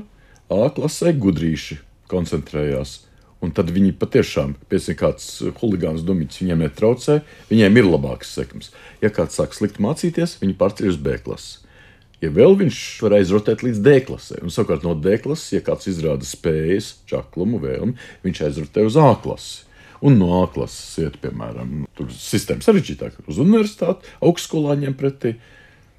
A 0.53 0.69
klasē 0.77 1.11
gudrīši 1.17 1.81
koncentrējās 2.13 3.01
Un 3.45 3.53
tad 3.53 3.69
viņi 3.75 3.93
patiešām, 4.01 4.55
piemēram, 4.71 4.97
kāds 4.97 5.27
huligāns 5.61 6.05
dumīts 6.07 6.41
viņiem 6.41 6.65
netraucē, 6.65 7.19
viņiem 7.51 7.77
ir 7.81 7.91
labāks 7.91 8.33
sekums. 8.39 8.71
Ja 9.05 9.11
kāds 9.13 9.37
sāk 9.37 9.53
slikti 9.57 9.85
mācīties, 9.85 10.39
viņi 10.41 10.57
pārceļ 10.61 10.89
uz 10.95 10.99
B 11.05 11.19
klasi. 11.21 11.59
Ja 12.23 12.31
vēl 12.33 12.55
viņš 12.57 12.79
var 13.05 13.19
aizrotēt 13.19 13.65
līdz 13.67 13.81
D 13.85 13.99
klasē, 14.07 14.39
un 14.41 14.53
savukārt 14.55 14.85
no 14.87 14.95
D 14.97 15.19
klases, 15.21 15.51
ja 15.53 15.61
kāds 15.67 15.91
izrāda 15.91 16.25
spējas, 16.25 16.95
čaklumu, 17.11 17.61
vēlmi, 17.61 17.99
viņš 18.25 18.41
aizrotē 18.47 18.87
uz 18.89 18.97
A 18.97 19.11
klasi. 19.21 19.67
Un 20.05 20.17
no 20.21 20.31
A 20.39 20.47
klases 20.53 21.03
iet, 21.03 21.19
piemēram, 21.21 21.85
tur 21.99 22.09
sistēma 22.15 22.65
sarežģītāk, 22.65 23.21
uz 23.29 23.41
universitāti, 23.43 24.09
augstskolā 24.25 24.79
ņem 24.81 24.97
pretī. 25.01 25.35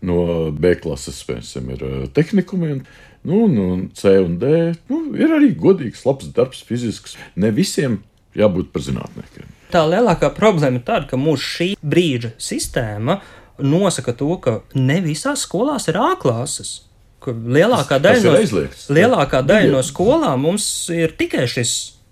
No 0.05 0.51
B 0.53 0.75
klases, 0.81 1.23
piemēram, 1.27 1.69
ir 1.75 1.85
eh, 1.89 2.07
tehnikumi. 2.13 2.71
Un, 2.77 2.87
Nu, 3.25 3.47
nu, 3.49 3.89
C 3.93 4.19
un 4.21 4.37
D 4.37 4.45
nu, 4.85 4.99
ir 5.17 5.31
arī 5.33 5.47
godīgs, 5.57 6.03
labs 6.05 6.27
darbs, 6.29 6.59
fizisks. 6.61 7.15
Ne 7.33 7.49
visiem 7.49 8.03
jābūt 8.37 8.69
par 8.69 8.83
zinātniekiem. 8.85 9.47
Tā 9.73 9.81
lielākā 9.89 10.29
problēma 10.35 10.77
ir 10.77 10.85
tāda, 10.85 11.07
ka 11.09 11.17
mūsu 11.17 11.47
šī 11.55 11.69
brīža 11.81 12.35
sistēma 12.37 13.17
nosaka 13.65 14.13
to, 14.13 14.29
ka 14.43 14.59
ne 14.77 14.99
visās 15.01 15.47
skolās 15.47 15.89
ir 15.89 15.97
A 15.97 16.13
klases. 16.21 16.83
Lielākā 17.25 17.97
daļa, 17.97 18.21
no, 18.29 18.63
lielākā 18.93 19.41
daļa 19.41 19.71
no 19.73 19.81
skolām 19.81 20.45
mums 20.45 20.67
ir 20.93 21.15
tikai 21.17 21.47
šis 21.49 21.71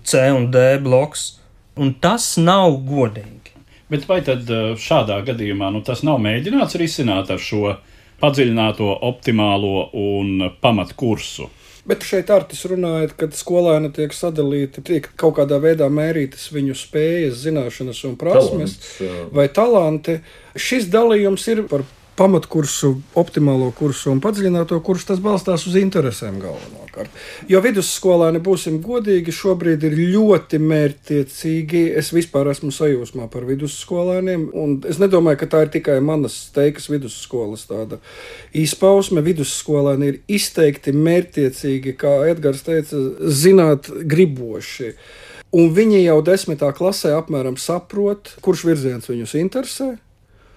C 0.09 0.23
un 0.33 0.49
D 0.49 0.79
bloks, 0.81 1.35
un 1.77 1.93
tas 2.01 2.31
nav 2.41 2.79
godīgi. 2.87 3.42
Bet 3.93 4.07
vai 4.09 4.23
tad 4.25 4.49
eh, 4.49 4.73
šādā 4.79 5.21
gadījumā 5.29 5.69
nu, 5.73 5.83
tas 5.85 6.01
nav 6.03 6.21
mēģināts 6.23 6.79
risināt 6.81 7.29
ar 7.33 7.41
šo? 7.41 7.75
padziļināto, 8.23 8.87
optimālo 9.03 9.89
un 9.99 10.47
pamatkursu. 10.63 11.49
Bet 11.83 12.05
šeit 12.07 12.29
Artis 12.31 12.61
runāja, 12.71 13.09
ka 13.19 13.27
skolēni 13.35 13.89
tiek 13.91 14.13
sadalīti, 14.15 14.83
tiek 14.87 15.09
kaut 15.19 15.35
kādā 15.41 15.57
veidā 15.59 15.89
mērītas 15.91 16.45
viņu 16.55 16.77
spējas, 16.79 17.41
zināšanas 17.41 17.99
un 18.07 18.15
prasmes 18.19 18.77
Talants, 18.79 19.33
vai 19.35 19.49
talanti. 19.51 20.21
Šis 20.55 20.87
dalījums 20.93 21.49
ir 21.51 21.65
par 21.67 21.83
pamatkursu, 22.17 22.93
optimālo 23.17 23.71
kursu 23.75 24.11
un 24.13 24.21
padziļināto 24.23 24.77
kursu, 24.85 25.07
tas 25.09 25.21
balstās 25.23 25.65
uz 25.69 25.77
interesēm 25.79 26.37
galvenokārt. 26.41 27.09
Jo 27.49 27.61
vidusskolā, 27.63 28.29
nebūsim 28.35 28.77
godīgi, 28.85 29.33
šobrīd 29.33 29.85
ir 29.87 29.97
ļoti 30.13 30.59
mērķtiecīgi. 30.61 31.83
Es 31.99 32.13
vispār 32.13 32.51
esmu 32.53 32.69
sajūsmā 32.75 33.27
par 33.33 33.47
vidusskolēniem, 33.49 34.45
un 34.53 34.77
es 34.89 35.01
nedomāju, 35.01 35.41
ka 35.41 35.49
tā 35.55 35.63
ir 35.65 35.73
tikai 35.73 35.97
manas 36.05 36.37
teikas 36.53 36.89
vidusskolas 36.93 37.65
tāda 37.71 37.97
izpausme. 38.53 39.25
Vidusskolēni 39.25 40.11
ir 40.11 40.21
izteikti 40.37 40.93
mērķtiecīgi, 40.93 41.97
kā 41.97 42.19
Edgars 42.29 42.65
teica, 42.67 43.01
zināt 43.25 43.89
griboši. 43.89 44.93
Un 45.53 45.69
viņi 45.73 46.05
jau 46.07 46.21
desmitā 46.25 46.71
klasē 46.73 47.11
apmēram 47.17 47.59
saprot, 47.61 48.35
kurš 48.41 48.63
virziens 48.69 49.09
viņus 49.09 49.35
interesē, 49.37 49.93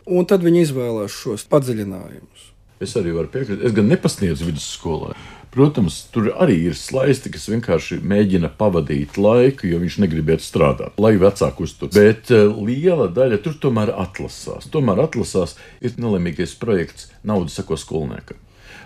un 0.06 0.28
tad 0.28 0.44
viņi 0.46 0.66
izvēlās 0.66 1.14
šos 1.14 1.46
padziļinājumus. 1.50 2.52
Es 2.82 2.92
arī 2.98 3.14
varu 3.16 3.30
piekrist. 3.32 3.64
Es 3.64 3.74
gan 3.76 3.88
nepasniedzu 3.88 4.50
vidusskolā. 4.50 5.14
Protams, 5.56 6.02
tur 6.12 6.28
arī 6.36 6.58
ir 6.68 6.74
slaisti, 6.76 7.30
kas 7.32 7.46
vienkārši 7.48 8.02
mēģina 8.04 8.50
pavadīt 8.58 9.16
laiku, 9.16 9.64
jo 9.70 9.78
viņš 9.80 9.96
negrib 10.02 10.34
iet 10.34 10.44
strādāt, 10.44 10.98
lai 11.00 11.14
vecāku 11.16 11.64
uztur. 11.64 11.88
Bet 11.94 12.28
uh, 12.34 12.50
liela 12.60 13.06
daļa 13.08 13.38
tur 13.40 13.56
tomēr 13.62 13.94
atlasās. 13.96 14.68
Tomēr 14.68 15.00
atlasās 15.06 15.56
ir 15.80 15.96
nelemīgais 15.96 16.52
projekts 16.60 17.08
Nauda 17.24 17.54
sako 17.54 17.80
skolniekam. 17.80 18.42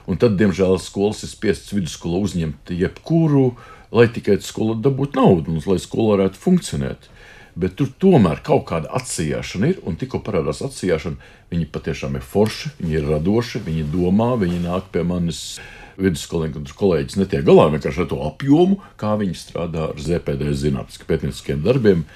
Un 0.06 0.20
tad, 0.22 0.38
diemžēl, 0.38 0.78
skolas 0.78 1.24
ir 1.26 1.32
spiestas 1.32 1.74
vidusskolu 1.74 2.22
uzņemt 2.28 2.70
jebkuru, 2.70 3.48
lai 3.90 4.06
tikai 4.14 4.38
skola 4.46 4.78
dabūtu 4.78 5.18
naudu 5.18 5.56
un 5.56 5.64
lai 5.66 5.80
skola 5.82 6.14
varētu 6.14 6.38
funkcionēt 6.38 7.09
bet 7.58 7.76
tur 7.78 7.90
tomēr 8.02 8.42
kaut 8.46 8.66
kāda 8.70 8.90
atsijāšana 8.98 9.72
ir. 9.72 9.82
Un 9.86 9.98
tikko 10.00 10.22
parādās 10.26 10.62
atsijāšana, 10.66 11.18
viņi 11.52 11.68
patiešām 11.74 12.16
ir 12.18 12.24
forši, 12.26 12.72
viņi 12.80 12.96
ir 12.98 13.10
radoši, 13.10 13.62
viņi 13.66 13.84
domā, 13.92 14.32
viņi 14.40 14.64
nāk 14.66 14.90
pie 14.94 15.04
manis. 15.06 15.60
Vidusskolnieki 16.00 16.56
un 16.56 16.64
kolēģis 16.64 17.18
netiek 17.20 17.42
galā 17.44 17.66
vienkārši 17.74 18.00
ar 18.00 18.06
to 18.08 18.20
apjomu, 18.24 18.78
kā 18.96 19.10
viņi 19.20 19.34
strādā 19.36 19.90
ar 19.90 19.98
ZPD 20.00 20.54
zinātniskiem 20.56 21.08
pētnieciskiem 21.10 21.60
darbiem. 21.66 22.06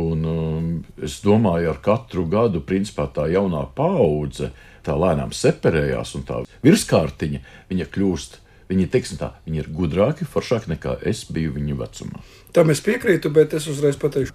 Un, 0.00 0.26
um, 0.28 0.66
es 1.00 1.22
domāju, 1.24 1.70
ar 1.72 1.80
katru 1.80 2.26
gadu 2.28 2.60
principā, 2.60 3.06
tā 3.08 3.30
jaunā 3.32 3.62
paudze 3.76 4.50
tā 4.84 4.92
lēnām 4.92 5.32
separējās, 5.32 6.12
un 6.18 6.28
tā 6.28 6.42
virskārtiņa 6.66 7.88
kļūst 7.94 8.40
Viņi, 8.70 8.86
tā, 9.18 9.32
viņi 9.48 9.64
ir 9.64 9.68
gudrāki, 9.74 10.26
foršāki 10.30 10.70
nekā 10.70 11.00
es 11.10 11.24
biju 11.26 11.56
viņu 11.56 11.74
vecumā. 11.80 12.20
Tam 12.56 12.70
es 12.72 12.82
piekrītu, 12.84 13.30
bet 13.34 13.54
es 13.54 13.66
uzreiz 13.70 13.98
pateikšu, 14.00 14.34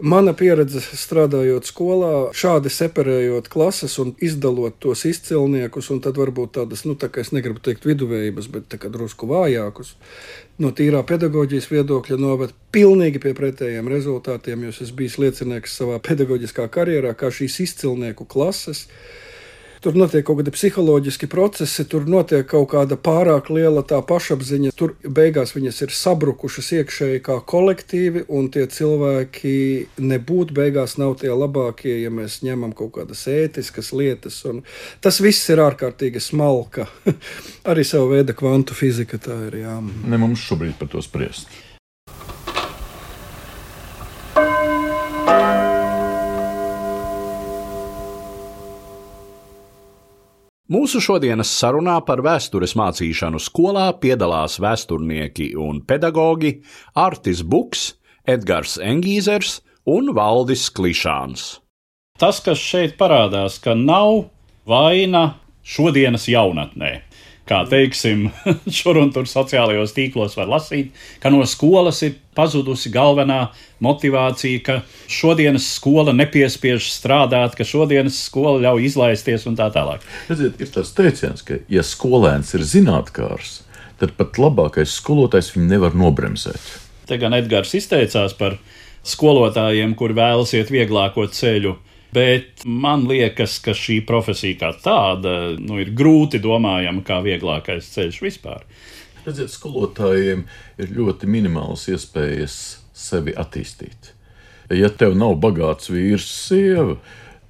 mana 0.00 0.32
pieredze 0.36 0.80
strādājot 0.80 1.68
skolā, 1.68 2.12
šādi 2.36 2.72
separējot 2.72 3.50
klases 3.52 3.98
un 4.00 4.14
izdalot 4.24 4.78
tos 4.80 5.04
izcilniekus, 5.08 5.90
un 5.92 6.00
tad 6.04 6.20
varbūt 6.20 6.56
tādas, 6.56 6.86
nu, 6.88 6.96
tā 6.96 7.10
kā 7.12 7.24
es 7.24 7.32
negribu 7.36 7.60
teikt 7.64 7.84
viduvējības, 7.88 8.50
bet 8.54 8.68
tā 8.72 8.80
kā 8.80 8.90
drusku 8.92 9.28
vājākus, 9.30 9.94
no 10.60 10.72
tīrā 10.76 11.02
pedagoģijas 11.08 11.70
viedokļa 11.72 12.20
noved 12.20 12.54
pilnīgi 12.72 13.20
pie 13.22 13.34
pretējiem 13.36 13.90
rezultātiem, 13.92 14.64
jo 14.66 14.72
es 14.72 14.94
bijis 14.96 15.18
liecinieks 15.20 15.76
savā 15.82 16.00
pedagoģiskā 16.08 16.70
karjerā, 16.72 17.12
kā 17.18 17.32
šīs 17.34 17.60
izcilnieku 17.68 18.28
klases 18.30 18.86
Tur 19.80 19.96
notiek 19.96 20.26
kaut 20.28 20.42
kādi 20.42 20.52
psiholoģiski 20.52 21.24
procesi, 21.32 21.86
tur 21.88 22.04
notiek 22.04 22.44
kaut 22.48 22.66
kāda 22.74 22.98
pārāk 23.00 23.48
liela 23.48 23.80
tā 23.80 24.02
pašapziņa. 24.04 24.74
Tur 24.76 24.92
beigās 25.00 25.54
viņas 25.56 25.80
ir 25.86 25.94
sabrukušas 25.96 26.68
iekšēji 26.80 27.22
kā 27.24 27.38
kolektīvi, 27.52 28.26
un 28.28 28.50
tie 28.52 28.66
cilvēki 28.68 29.54
nebūtu 30.04 30.56
beigās 30.58 30.98
nav 31.00 31.16
tie 31.22 31.32
labākie, 31.32 31.94
ja 32.02 32.12
mēs 32.12 32.42
ņemam 32.44 32.76
kaut 32.76 32.92
kādas 32.98 33.24
ētiskas 33.32 33.94
lietas. 33.96 34.42
Tas 35.00 35.22
viss 35.24 35.48
ir 35.48 35.64
ārkārtīgi 35.64 36.20
smalka. 36.20 36.84
Arī 37.72 37.86
sava 37.88 38.12
veida 38.18 38.36
kvantu 38.36 38.76
fizika 38.76 39.16
tā 39.16 39.38
ir. 39.48 39.62
Jā. 39.64 39.80
Ne 39.80 40.20
mums 40.20 40.44
šobrīd 40.44 40.76
par 40.76 40.92
to 40.92 41.00
spriest. 41.00 41.48
Mūsu 50.70 51.00
šodienas 51.02 51.50
sarunā 51.50 51.96
par 52.06 52.20
vēstures 52.22 52.76
mācīšanu 52.78 53.40
skolā 53.42 53.88
piedalās 53.98 54.60
vēsturnieki 54.62 55.48
un 55.58 55.80
pedagoģi 55.82 56.52
Artis 56.94 57.40
Buks, 57.42 57.96
Edgars 58.22 58.76
Engīzers 58.78 59.56
un 59.90 60.12
Valdis 60.14 60.68
Klišāns. 60.70 61.48
Tas, 62.22 62.38
kas 62.44 62.62
šeit 62.62 62.94
parādās, 63.00 63.58
ka 63.58 63.74
nav 63.74 64.28
vaina 64.62 65.24
šodienas 65.66 66.28
jaunatnē. 66.30 66.92
Kā 67.50 67.64
teiksim, 67.66 68.28
šur 68.78 69.00
un 69.00 69.08
tur 69.10 69.26
sociālajos 69.26 69.90
tīklos 69.96 70.36
var 70.38 70.46
lasīt, 70.52 70.92
ka 71.18 71.32
no 71.34 71.42
skolas 71.50 71.98
ir 72.06 72.12
pazudusi 72.38 72.92
galvenā 72.94 73.40
motivācija, 73.82 74.60
ka 74.62 74.76
šodienas 75.10 75.66
skola 75.74 76.14
nepiespiež 76.14 76.86
strādāt, 76.94 77.56
ka 77.58 77.66
šodienas 77.66 78.20
skola 78.28 78.60
ļauj 78.62 78.86
izlaisties 78.92 79.48
un 79.50 79.58
tā 79.58 79.66
tālāk. 79.74 80.04
Redziet, 80.30 80.62
ir 80.62 80.70
tas 80.76 80.94
teiciens, 80.94 81.42
ka, 81.42 81.58
ja 81.66 81.82
skolēns 81.82 82.54
ir 82.54 82.62
zinātnākārs, 82.62 83.64
tad 83.98 84.14
pat 84.20 84.38
labākais 84.38 84.94
skolotājs 85.00 85.50
viņu 85.56 85.72
nevar 85.74 85.98
nobremzēt. 85.98 86.70
Te 87.10 87.18
gan 87.18 87.34
Edgars 87.34 87.74
izteicās 87.74 88.36
par 88.38 88.60
skolotājiem, 89.02 89.98
kur 89.98 90.14
vēlas 90.14 90.54
iet 90.54 90.70
vieglāko 90.70 91.26
ceļu. 91.26 91.74
Bet 92.14 92.64
man 92.66 93.04
liekas, 93.06 93.60
ka 93.62 93.74
šī 93.76 94.00
profesija 94.06 94.58
kā 94.58 94.70
tāda 94.82 95.34
nu, 95.58 95.78
ir 95.78 95.92
grūti 95.94 96.40
domājama 96.42 97.04
kā 97.06 97.20
vieglākais 97.22 97.92
ceļš 97.94 98.18
vispār. 98.24 98.64
Redziet, 99.22 99.52
skolotājiem 99.52 100.46
ir 100.80 100.94
ļoti 100.96 101.28
minimāls 101.30 101.86
iespējas 101.92 102.56
sevi 102.96 103.36
attīstīt. 103.38 104.14
Ja 104.74 104.90
tev 104.90 105.16
nav 105.18 105.36
bagāts 105.42 105.90
vīrs, 105.90 106.26
sieva, 106.48 106.96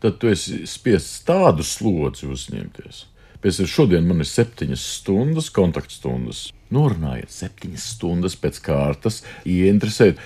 tad 0.01 0.21
tu 0.21 0.29
esi 0.33 0.65
spiests 0.69 1.23
tādu 1.29 1.65
slodzi 1.65 2.29
uzņemties. 2.29 3.05
Pēc 3.41 3.63
tam 3.63 3.69
šodien 3.73 4.09
man 4.09 4.21
ir 4.21 4.29
septiņas 4.29 4.83
stundas, 4.99 5.49
kontaktstundas. 5.57 6.49
Norunājiet, 6.73 7.33
septiņas 7.33 7.87
stundas 7.95 8.37
pēc 8.41 8.61
kārtas, 8.65 9.23
ieinteresēt. 9.49 10.21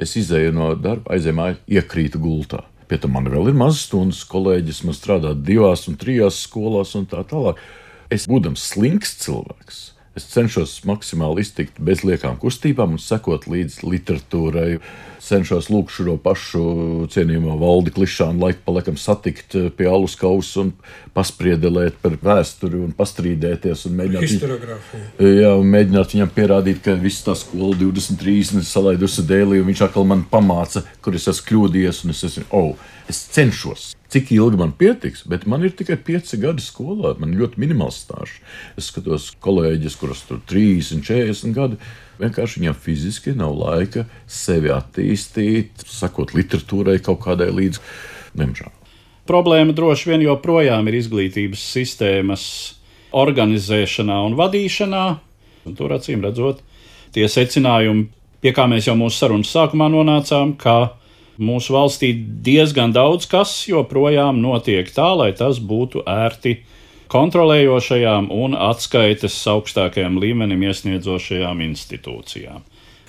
Es 0.00 0.14
izēju 0.16 0.54
no 0.54 0.70
darba, 0.78 1.16
aizēju 1.16 1.38
mājās, 1.38 1.64
iekrītu 1.66 2.22
gultā. 2.22 2.62
Pie 2.90 2.98
tam 2.98 3.12
man 3.14 3.28
vēl 3.30 3.52
ir 3.52 3.54
mazas 3.54 3.84
stundas, 3.86 4.24
kolēģis 4.26 4.80
man 4.82 4.96
strādā 4.98 5.30
divās 5.38 5.84
un 5.86 5.94
trijās 6.00 6.40
skolās 6.42 6.96
un 6.98 7.04
tā 7.06 7.22
tālāk. 7.30 7.60
Es, 8.10 8.24
būdams 8.26 8.64
slinks 8.72 9.12
cilvēks, 9.22 9.78
Es 10.18 10.24
cenšos 10.26 10.80
maksimāli 10.90 11.44
iztikt 11.44 11.76
bez 11.86 12.00
liekām 12.02 12.34
kustībām 12.42 12.96
un 12.96 12.98
sekot 12.98 13.44
līdzi 13.46 13.84
literatūrai. 13.86 14.80
Cenšos 15.22 15.68
lūgt 15.70 15.92
šo 15.94 16.16
pašu 16.18 16.62
cienījamo 17.14 17.54
valdi 17.60 17.92
klišānu 17.94 18.42
laiku 18.42 18.64
pa 18.66 18.74
laikam 18.74 18.98
satikt 18.98 19.54
eh, 19.54 19.68
pie 19.70 19.86
alus 19.86 20.16
kausa 20.18 20.64
un 20.64 20.72
paspriedelēt 21.14 22.00
par 22.02 22.16
vēsturi 22.24 22.80
un 22.80 22.90
pastrīdēties 22.98 23.86
un 23.86 23.96
mēģināt, 24.00 24.48
jā, 25.22 25.54
un 25.54 25.70
mēģināt 25.76 26.16
viņam 26.16 26.34
pierādīt, 26.34 26.82
ka 26.88 26.96
viss 26.98 27.22
tā 27.28 27.36
skola 27.38 27.78
23 27.78 28.64
salaidusi 28.66 29.28
dēlī 29.30 29.62
un 29.62 29.70
viņš 29.70 29.86
atkal 29.86 30.10
man 30.10 30.26
pamāca, 30.32 30.82
kur 31.04 31.14
es 31.20 31.30
esmu 31.30 31.52
kļūdījies 31.52 32.04
un 32.04 32.16
es 32.16 32.26
esmu, 32.32 32.48
oh, 32.50 32.74
es 33.12 33.22
cenšos 33.36 33.92
cik 34.10 34.32
ilgi 34.34 34.58
man 34.58 34.72
pietiks, 34.76 35.22
bet 35.30 35.46
man 35.46 35.64
ir 35.66 35.74
tikai 35.76 35.96
pieci 36.02 36.38
gadi 36.42 36.62
skolā. 36.64 37.14
Man 37.20 37.34
ir 37.34 37.44
ļoti 37.44 37.62
minimāls 37.62 38.00
stāsts. 38.02 38.40
Es 38.78 38.90
skatos 38.90 39.30
kolēģis, 39.44 39.98
kurus 40.00 40.24
tur 40.26 40.40
30, 40.50 41.04
40 41.06 41.54
gadi. 41.56 41.78
Vienkārši 42.20 42.60
viņam 42.60 42.76
fiziski 42.76 43.34
nav 43.38 43.54
laika 43.56 44.04
sevi 44.28 44.72
attīstīt, 44.74 45.86
sakot 45.88 46.34
literatūrai 46.36 46.98
kaut 47.04 47.22
kādai 47.24 47.48
līdzi. 47.54 47.82
Diemžēl. 48.36 48.74
Problēma 49.30 49.74
droši 49.76 50.10
vien 50.10 50.24
joprojām 50.26 50.88
ir 50.90 50.98
izglītības 50.98 51.62
sistēmas 51.76 52.44
organizēšanā 53.14 54.16
un 54.26 54.34
vadīšanā. 54.38 55.04
Un 55.68 55.76
tur 55.78 55.92
acīm 55.94 56.22
redzot, 56.24 56.64
tie 57.14 57.28
secinājumi, 57.30 58.08
pie 58.42 58.52
kā 58.56 58.66
mēs 58.70 58.88
jau 58.88 58.96
mūsu 58.98 59.22
sarunas 59.22 59.52
sākumā 59.52 59.90
nonācām, 59.92 60.56
ka 60.58 60.96
mūsu 61.40 61.74
valstī 61.74 62.12
diezgan 62.44 62.92
daudz 62.94 63.26
kas 63.30 63.54
joprojām 63.68 64.40
notiek 64.42 64.90
tā, 64.92 65.08
lai 65.16 65.32
tas 65.36 65.60
būtu 65.60 66.04
ērti 66.08 66.58
kontrolējošajām 67.10 68.28
un 68.30 68.54
atskaites 68.54 69.38
augstākajam 69.50 70.20
līmenim 70.22 70.68
iesniedzošajām 70.68 71.64
institūcijām. 71.70 72.62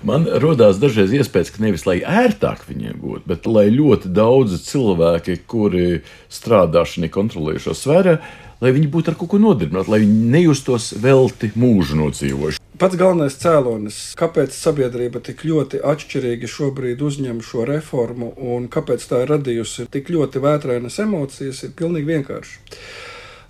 Man 0.08 0.26
radās 0.26 0.80
dažreiz 0.82 1.12
iespējas, 1.14 1.52
ka 1.54 1.62
nevis 1.62 1.84
lai 1.86 2.00
ērtāk 2.02 2.64
viņiem 2.66 2.96
būtu, 3.04 3.22
bet 3.30 3.46
lai 3.46 3.68
ļoti 3.70 4.10
daudzi 4.10 4.58
cilvēki, 4.66 5.44
kuri 5.46 6.00
strādā 6.26 6.82
šajā 6.90 7.12
kontrolējošā 7.14 7.76
sfērā, 7.78 8.16
lai 8.62 8.72
viņi 8.74 8.90
būtu 8.90 9.14
ar 9.14 9.20
kaut 9.20 9.30
ko 9.36 9.42
nodarbināti, 9.42 9.94
lai 9.94 10.02
viņi 10.02 10.32
nejustos 10.34 10.90
velti 11.04 11.52
mūžu 11.54 12.00
nodzīvojuši. 12.02 12.62
Pats 12.82 12.98
galvenais 12.98 13.36
cēlonis, 13.38 13.98
kāpēc 14.18 14.56
sabiedrība 14.58 15.20
tik 15.22 15.44
ļoti 15.46 15.84
atšķirīgi 15.86 16.48
šobrīd 16.50 17.04
uzņem 17.06 17.44
šo 17.46 17.68
reformu 17.70 18.32
un 18.56 18.64
kāpēc 18.74 19.06
tā 19.06 19.20
ir 19.22 19.30
radījusi 19.30 19.86
tik 19.94 20.10
ļoti 20.10 20.42
vētrainas 20.42 20.98
emocijas, 21.04 21.60
ir 21.62 21.76
pilnīgi 21.78 22.10
vienkārši. 22.10 22.56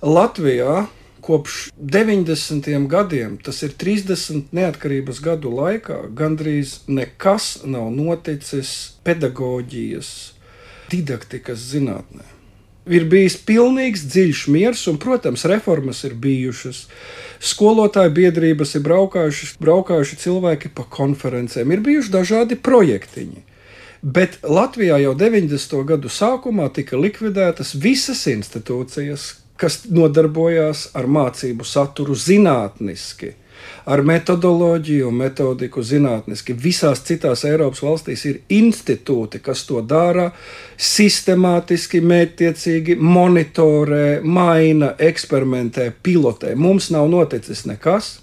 Latvijā 0.03 0.73
kopš 1.23 1.61
90. 1.79 2.67
gadiem, 2.91 3.39
tas 3.39 3.63
ir 3.63 3.71
30 3.85 4.51
neatkarības 4.51 5.23
gadu 5.23 5.55
laikā, 5.61 6.01
gandrīz 6.11 6.81
nekas 6.91 7.61
nav 7.63 7.87
noticis 7.95 8.75
pedagoģijas, 9.07 10.11
didaktikas 10.91 11.69
zinātnē 11.71 12.40
ir 12.89 13.05
bijis 13.09 13.37
pilnīgs 13.45 14.05
dziļš 14.09 14.45
miers, 14.53 14.85
un, 14.89 14.97
protams, 15.01 15.45
reformas 15.49 16.03
ir 16.07 16.15
bijušas. 16.21 16.85
Skolotāju 17.41 18.13
biedrības 18.15 18.75
ir 18.77 18.85
braukājuši, 18.85 19.53
braukājuši 19.61 20.19
cilvēki 20.23 20.73
pa 20.77 20.85
konferencēm, 20.89 21.73
ir 21.73 21.83
bijuši 21.85 22.13
dažādi 22.13 22.57
projektiņi. 22.57 23.45
Bet 24.01 24.39
Latvijā 24.41 24.97
jau 25.03 25.13
90. 25.17 25.75
gadu 25.85 26.09
sākumā 26.09 26.71
tika 26.73 26.97
likvidētas 26.97 27.75
visas 27.77 28.23
institūcijas, 28.29 29.27
kas 29.61 29.83
nodarbojās 29.85 30.87
ar 30.97 31.05
mācību 31.05 31.65
saturu 31.67 32.17
zinātniski 32.17 33.35
ar 33.85 34.01
metodoloģiju 34.05 35.07
un 35.09 35.17
metodiku 35.23 35.83
zinātniski. 35.85 36.53
Visās 36.53 37.01
citās 37.07 37.45
Eiropas 37.47 37.81
valstīs 37.83 38.25
ir 38.29 38.41
institūti, 38.53 39.41
kas 39.43 39.63
to 39.69 39.81
dara 39.81 40.29
sistemātiski, 40.77 42.01
mērķtiecīgi, 42.05 42.97
monitorē, 43.01 44.21
maina, 44.23 44.93
eksperimentē, 44.99 45.91
pilotē. 46.03 46.55
Mums 46.55 46.91
nav 46.93 47.09
noticis 47.11 47.65
nekas. 47.69 48.19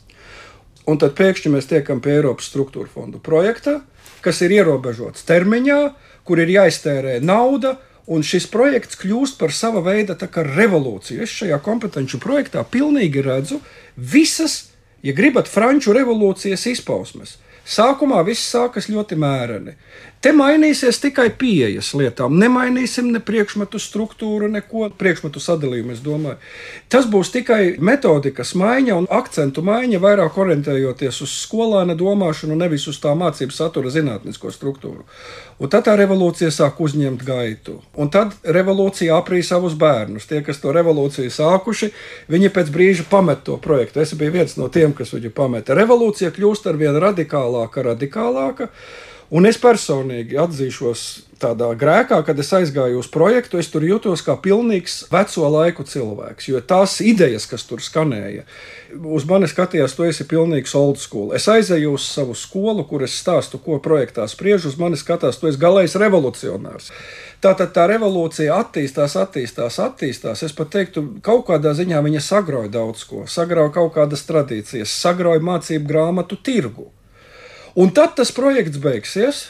Un 0.88 1.00
tad 1.00 1.18
pēkšņi 1.18 1.52
mēs 1.52 1.68
tiekam 1.68 2.00
pie 2.00 2.14
Eiropas 2.16 2.48
struktūra 2.48 2.88
fondu 2.88 3.20
projekta, 3.20 3.80
kas 4.24 4.40
ir 4.46 4.54
ierobežots 4.56 5.26
termiņā, 5.28 5.82
kur 6.24 6.40
ir 6.40 6.48
jāiztērē 6.54 7.18
nauda, 7.24 7.76
un 8.08 8.24
šis 8.24 8.46
projekts 8.48 8.96
kļūst 9.02 9.36
par 9.40 9.52
sava 9.52 9.82
veida 9.84 10.16
revolūciju. 10.16 11.22
Es 11.22 11.34
šajā 11.42 11.58
kompetenci 11.60 12.20
projektā 12.20 12.64
pilnīgi 12.64 13.22
redzu 13.24 13.60
visas 13.96 14.67
Ja 15.02 15.14
gribat 15.14 15.46
franču 15.50 15.92
revolūcijas 15.94 16.64
izpausmes, 16.72 17.37
sākumā 17.68 18.24
viss 18.26 18.48
sākas 18.50 18.88
ļoti 18.90 19.18
mēreni. 19.20 19.76
Te 20.18 20.33
mainīsies 20.35 20.98
tikai 20.98 21.28
pieejas 21.38 21.92
lietām. 21.94 22.35
Nemainīsim 22.42 23.12
ne 23.14 23.20
priekšmetu 23.22 23.78
struktūru, 23.78 24.48
neko 24.50 24.88
priekšmetu 24.98 25.38
sadalījumu. 25.38 26.35
Tas 26.90 27.07
būs 27.07 27.31
tikai 27.37 27.76
metodikas 27.78 28.57
maiņa 28.59 28.96
un 28.98 29.07
akcentu 29.14 29.62
maiņa, 29.62 30.00
vairāk 30.02 30.38
orientējoties 30.42 31.20
uz 31.22 31.35
skolāna 31.44 31.94
domāšanu, 31.98 32.57
nevis 32.59 32.88
uz 32.90 32.98
tā 32.98 33.12
mācību 33.14 33.54
satura 33.54 33.92
zinātnisko 33.94 34.50
struktūru. 34.50 35.07
Un 35.62 35.70
tad 35.70 35.87
tā 35.87 35.94
revolūcija 35.98 36.50
sāk 36.54 36.81
uzņemt 36.83 37.22
gaitu. 37.26 37.76
Un 37.94 38.11
tad 38.11 38.35
revolūcija 38.42 39.14
aprīja 39.22 39.52
savus 39.52 39.76
bērnus. 39.78 40.26
Tie, 40.26 40.40
kas 40.46 40.59
to 40.62 40.74
revolūciju 40.74 41.31
sākuši, 41.35 41.92
viņi 42.31 42.50
pēc 42.54 42.72
brīža 42.74 43.07
pamet 43.11 43.44
to 43.46 43.54
projektu. 43.62 44.02
Es 44.02 44.14
biju 44.18 44.35
viens 44.35 44.59
no 44.59 44.66
tiem, 44.66 44.94
kas 44.98 45.14
viņu 45.14 45.31
pameta. 45.35 45.78
Revolūcija 45.78 46.35
kļūst 46.35 46.66
ar 46.70 46.81
vien 46.83 46.98
radikālāka, 47.07 47.87
radikālāka. 47.92 48.72
Un 49.28 49.44
es 49.44 49.58
personīgi 49.60 50.38
atzīšos 50.40 51.00
tādā 51.38 51.68
grēkā, 51.78 52.22
kad 52.24 52.38
es 52.40 52.48
aizgāju 52.56 53.02
uz 53.02 53.08
projektu, 53.12 53.58
es 53.60 53.68
tur 53.68 53.84
jutos 53.84 54.22
kā 54.24 54.38
pilnīgs 54.40 55.02
veco 55.12 55.50
laiku 55.52 55.84
cilvēks. 55.84 56.48
Jo 56.48 56.62
tās 56.64 56.96
idejas, 57.04 57.44
kas 57.50 57.66
tur 57.68 57.82
skanēja, 57.84 58.46
uz 58.96 59.26
mani 59.28 59.50
skatījās, 59.50 59.94
tu 59.94 60.06
esi 60.08 60.26
pilnīgs 60.28 60.74
old 60.78 60.96
school. 61.02 61.34
Es 61.36 61.44
aizēju 61.52 61.92
uz 61.98 62.08
savu 62.08 62.34
skolu, 62.38 62.86
kur 62.88 63.04
es 63.04 63.20
stāstu, 63.20 63.60
ko 63.62 63.78
projektā 63.84 64.24
spriež, 64.32 64.64
uz 64.72 64.80
mani 64.80 64.96
skatās, 64.96 65.36
tu 65.36 65.52
esi 65.52 65.60
galējs 65.60 65.98
revolucionārs. 66.00 66.90
Tātad 67.44 67.76
tā 67.76 67.84
revolūcija 67.92 68.56
attīstās, 68.64 69.14
attīstās, 69.20 69.78
attīstās. 69.84 70.42
Es 70.42 70.56
pat 70.56 70.72
teiktu, 70.74 71.04
kaut 71.22 71.46
kādā 71.52 71.76
ziņā 71.76 72.00
viņa 72.08 72.24
sagrauja 72.24 72.72
daudz 72.80 73.04
ko, 73.06 73.26
sagrauja 73.30 73.76
kaut 73.76 73.92
kādas 74.00 74.24
tradīcijas, 74.26 74.96
sagrauja 75.04 75.44
mācību 75.52 75.92
grāmatu 75.92 76.40
tirgu. 76.42 76.94
Un 77.78 77.92
tad 77.94 78.16
tas 78.18 78.32
projekts 78.34 78.80
beigsies, 78.82 79.44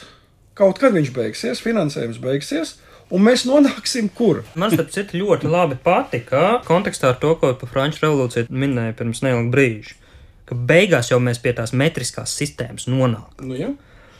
kaut 0.57 0.77
kad 0.81 0.93
viņš 0.93 1.09
beigsies, 1.15 1.63
finansējums 1.65 2.19
beigsies. 2.21 2.75
Un 3.09 3.23
mēs 3.25 3.41
nonāksim 3.49 4.11
kur? 4.13 4.43
Man 4.53 4.75
tas 4.77 4.99
ļoti 5.17 5.49
labi 5.49 5.79
patika 5.81 6.59
kontekstā 6.67 7.15
ar 7.15 7.17
to, 7.17 7.31
ko 7.41 7.55
par 7.57 7.71
Franču 7.71 8.03
revolūciju 8.03 8.51
minēja 8.53 8.93
pirms 8.99 9.23
neilga 9.25 9.49
brīža. 9.55 9.97
Ka 10.45 10.57
beigās 10.69 11.09
jau 11.09 11.17
mēs 11.21 11.41
pie 11.41 11.55
tās 11.57 11.73
metriskās 11.73 12.35
sistēmas 12.37 12.85
nonākam. 12.89 13.49
Nu, 13.49 13.57
ja? 13.57 13.71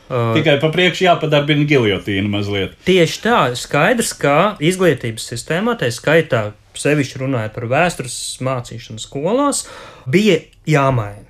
Uh, 0.10 0.34
Tikai 0.34 0.58
pa 0.58 0.72
priekšu 0.74 1.06
jāpadarbina 1.06 1.70
giljotīna 1.70 2.34
mazliet. 2.34 2.74
Tieši 2.90 3.22
tā, 3.22 3.40
skaidrs, 3.54 4.16
ka 4.18 4.36
izglītības 4.58 5.30
sistēmā, 5.36 5.78
tā 5.78 5.92
skaitā 5.94 6.48
sevišķi 6.74 7.22
runājot 7.22 7.54
par 7.54 7.70
vēstures 7.70 8.16
mācīšanu 8.42 9.06
skolās, 9.06 9.68
bija 10.10 10.42
jāmaina. 10.66 11.29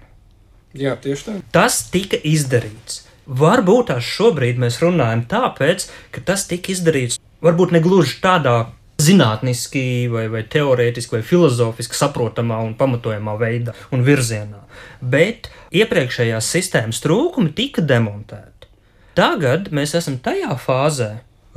Jā, 0.77 0.95
tieši 1.01 1.25
tā. 1.25 1.36
Tas 1.53 1.82
tika 1.89 2.19
izdarīts. 2.29 3.05
Varbūt 3.29 3.89
tās 3.91 4.05
šobrīd 4.05 4.60
mēs 4.62 4.79
runājam 4.82 5.23
tāpēc, 5.29 5.86
ka 6.13 6.21
tas 6.25 6.45
tika 6.49 6.73
izdarīts 6.73 7.19
varbūt 7.45 7.73
ne 7.73 7.82
gluži 7.82 8.19
tādā 8.23 8.71
zinātniski, 8.99 10.10
vai, 10.12 10.25
vai 10.32 10.43
teorētiski, 10.43 11.17
vai 11.17 11.23
filozofiski 11.25 11.97
saprotamā 11.97 12.60
un 12.65 12.75
pamatojamā 12.77 13.36
veidā 13.39 13.75
un 13.95 14.03
virzienā. 14.05 14.65
Bet 15.01 15.49
iepriekšējās 15.71 16.49
sistēmas 16.58 17.01
trūkumi 17.05 17.53
tika 17.55 17.86
demontēti. 17.86 18.69
Tagad 19.17 19.71
mēs 19.75 19.95
esam 19.97 20.19
tajā 20.23 20.53
fāzē, 20.60 21.10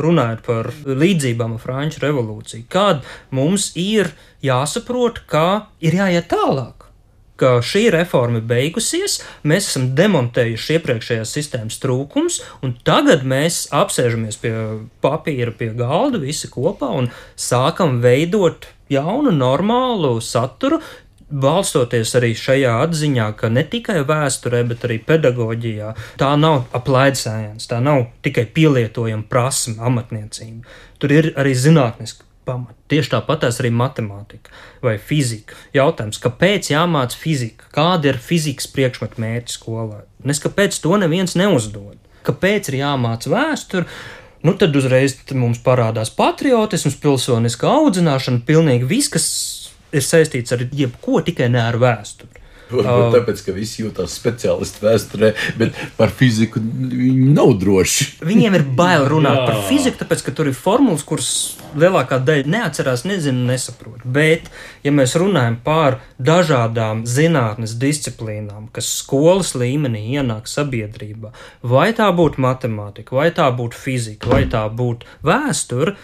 runājot 0.02 0.44
par 0.46 0.70
līdzībām 0.86 1.58
ar 1.58 1.62
Franču 1.62 2.00
revolūciju, 2.04 2.64
kad 2.72 3.02
mums 3.34 3.72
ir 3.78 4.14
jāsaprot, 4.44 5.24
ka 5.28 5.72
ir 5.84 5.98
jāiet 5.98 6.30
tālāk 6.32 6.81
ka 7.42 7.56
šī 7.66 7.88
reforma 7.94 8.38
beigusies, 8.46 9.18
mēs 9.42 9.72
esam 9.72 9.90
demontējuši 9.98 10.76
iepriekšējās 10.78 11.34
sistēmas 11.36 11.80
trūkums, 11.82 12.38
un 12.62 12.76
tagad 12.86 13.26
mēs 13.26 13.64
apsēžamies 13.74 14.38
pie 14.42 14.54
papīra, 15.02 15.54
pie 15.58 15.72
galda 15.78 16.22
visi 16.22 16.50
kopā 16.52 16.92
un 17.00 17.10
sākam 17.34 17.98
veidot 18.04 18.68
jaunu, 18.92 19.32
normālu 19.34 20.14
saturu, 20.22 20.78
balstoties 21.32 22.12
arī 22.18 22.32
šajā 22.36 22.72
atziņā, 22.84 23.30
ka 23.40 23.48
ne 23.52 23.64
tikai 23.64 24.02
vēsturē, 24.08 24.62
bet 24.68 24.84
arī 24.88 24.98
pedagoģijā 25.06 25.94
tā 26.20 26.32
nav 26.38 26.66
aplaidsējiens, 26.76 27.68
tā 27.70 27.80
nav 27.84 28.04
tikai 28.24 28.44
pielietojama 28.54 29.24
prasme, 29.30 29.78
amatniecība. 29.80 30.68
Tur 31.00 31.16
ir 31.16 31.32
arī 31.40 31.56
zinātniska 31.58 32.28
pamati. 32.48 32.78
Tieši 32.92 33.14
tāpat 33.14 33.46
arī 33.48 33.70
matemātika 33.74 34.52
vai 34.84 34.96
fizika. 35.00 35.56
Jautājums, 35.76 36.20
kāpēc 36.22 36.72
jāmācās 36.72 37.18
fizika? 37.18 37.68
Kāda 37.74 38.12
ir 38.12 38.20
fizikas 38.22 38.68
priekšmeta 38.72 39.22
mērķa 39.22 39.54
skolā? 39.54 40.02
Nes 40.28 40.42
kāpēc 40.42 40.78
to 40.82 40.98
neviens 41.00 41.36
neuzdod? 41.38 41.96
Kāpēc 42.26 42.70
ir 42.70 42.80
jāmācās 42.82 43.30
vēsture? 43.32 43.86
Nu, 44.42 44.56
tad 44.58 44.74
uzreiz 44.74 45.14
mums 45.38 45.62
parādās 45.62 46.10
patriotisms, 46.14 46.98
pilsoniska 47.02 47.68
audzināšana, 47.70 48.42
pilnīgi 48.46 48.88
viss, 48.90 49.12
kas 49.12 49.26
ir 49.94 50.02
saistīts 50.02 50.54
ar 50.54 50.64
jebko, 50.66 51.20
tikai 51.22 51.46
ne 51.52 51.62
ar 51.62 51.78
vēsturi. 51.78 52.41
Varbūt 52.72 53.06
uh, 53.06 53.14
tāpēc, 53.16 53.42
ka 53.46 53.54
visi 53.56 53.82
jūtas 53.84 54.16
speciālisti 54.18 54.84
vēsturē, 54.84 55.32
bet 55.60 55.78
par 55.98 56.12
fiziku 56.14 56.60
viņi 56.62 57.32
nav 57.36 57.54
droši. 57.60 58.08
Viņiem 58.24 58.58
ir 58.58 58.66
bail 58.78 59.06
runāt 59.10 59.44
par 59.46 59.60
fiziku, 59.68 60.00
tāpēc, 60.02 60.24
ka 60.26 60.34
tur 60.36 60.50
ir 60.50 60.56
formulas, 60.56 61.04
kuras 61.06 61.32
lielākā 61.78 62.18
daļa 62.24 62.48
neatcerās, 62.52 63.04
nezina, 63.08 63.44
nesaprot. 63.52 64.04
Bet, 64.04 64.48
ja 64.84 64.92
mēs 64.94 65.16
runājam 65.20 65.58
par 65.64 66.00
dažādām 66.22 67.04
zinātnes 67.08 67.76
disciplīnām, 67.80 68.68
kas 68.74 68.90
skolas 69.00 69.54
līmenī 69.58 70.04
ienāk 70.16 70.50
sabiedrībā, 70.50 71.32
vai 71.62 71.90
tā 71.96 72.08
būtu 72.16 72.42
matemātika, 72.42 73.16
vai 73.18 73.30
tā 73.34 73.48
būtu 73.56 73.78
fizika, 73.78 74.32
vai 74.32 74.44
tā 74.50 74.64
būtu 74.68 75.08
vēsture, 75.26 75.96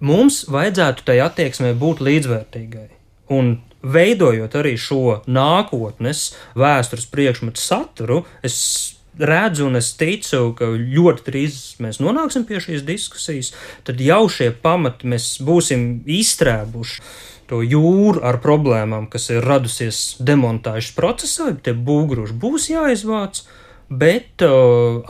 mums 0.00 0.44
vajadzētu 0.50 1.08
tai 1.08 1.20
attieksmē 1.24 1.74
būt 1.80 2.04
līdzvērtīgai. 2.04 2.88
Un 3.30 3.58
veidojot 3.82 4.54
arī 4.60 4.76
šo 4.80 5.20
nākotnes 5.30 6.30
vēstures 6.58 7.06
priekšmetu 7.10 7.60
saturu, 7.62 8.24
es 8.46 8.56
redzu 9.20 9.66
un 9.68 9.76
es 9.80 9.92
ticu, 9.98 10.52
ka 10.56 10.70
ļoti 10.76 11.26
drīz 11.26 11.58
mēs 11.82 12.00
nonāksim 12.02 12.46
pie 12.48 12.60
šīs 12.62 12.84
diskusijas, 12.86 13.52
tad 13.84 14.00
jau 14.02 14.22
šie 14.32 14.50
pamati 14.62 15.10
mēs 15.10 15.34
būsim 15.44 16.06
izstrēbuši. 16.08 17.02
To 17.50 17.64
jūru 17.66 18.22
ar 18.22 18.38
problēmām, 18.38 19.08
kas 19.10 19.26
ir 19.32 19.42
radusies 19.42 20.20
demontāžas 20.22 20.92
procesā, 20.94 21.48
tie 21.58 21.74
būgruši 21.74 22.36
būs 22.38 22.68
jāizvāc, 22.70 23.42
bet 23.90 24.44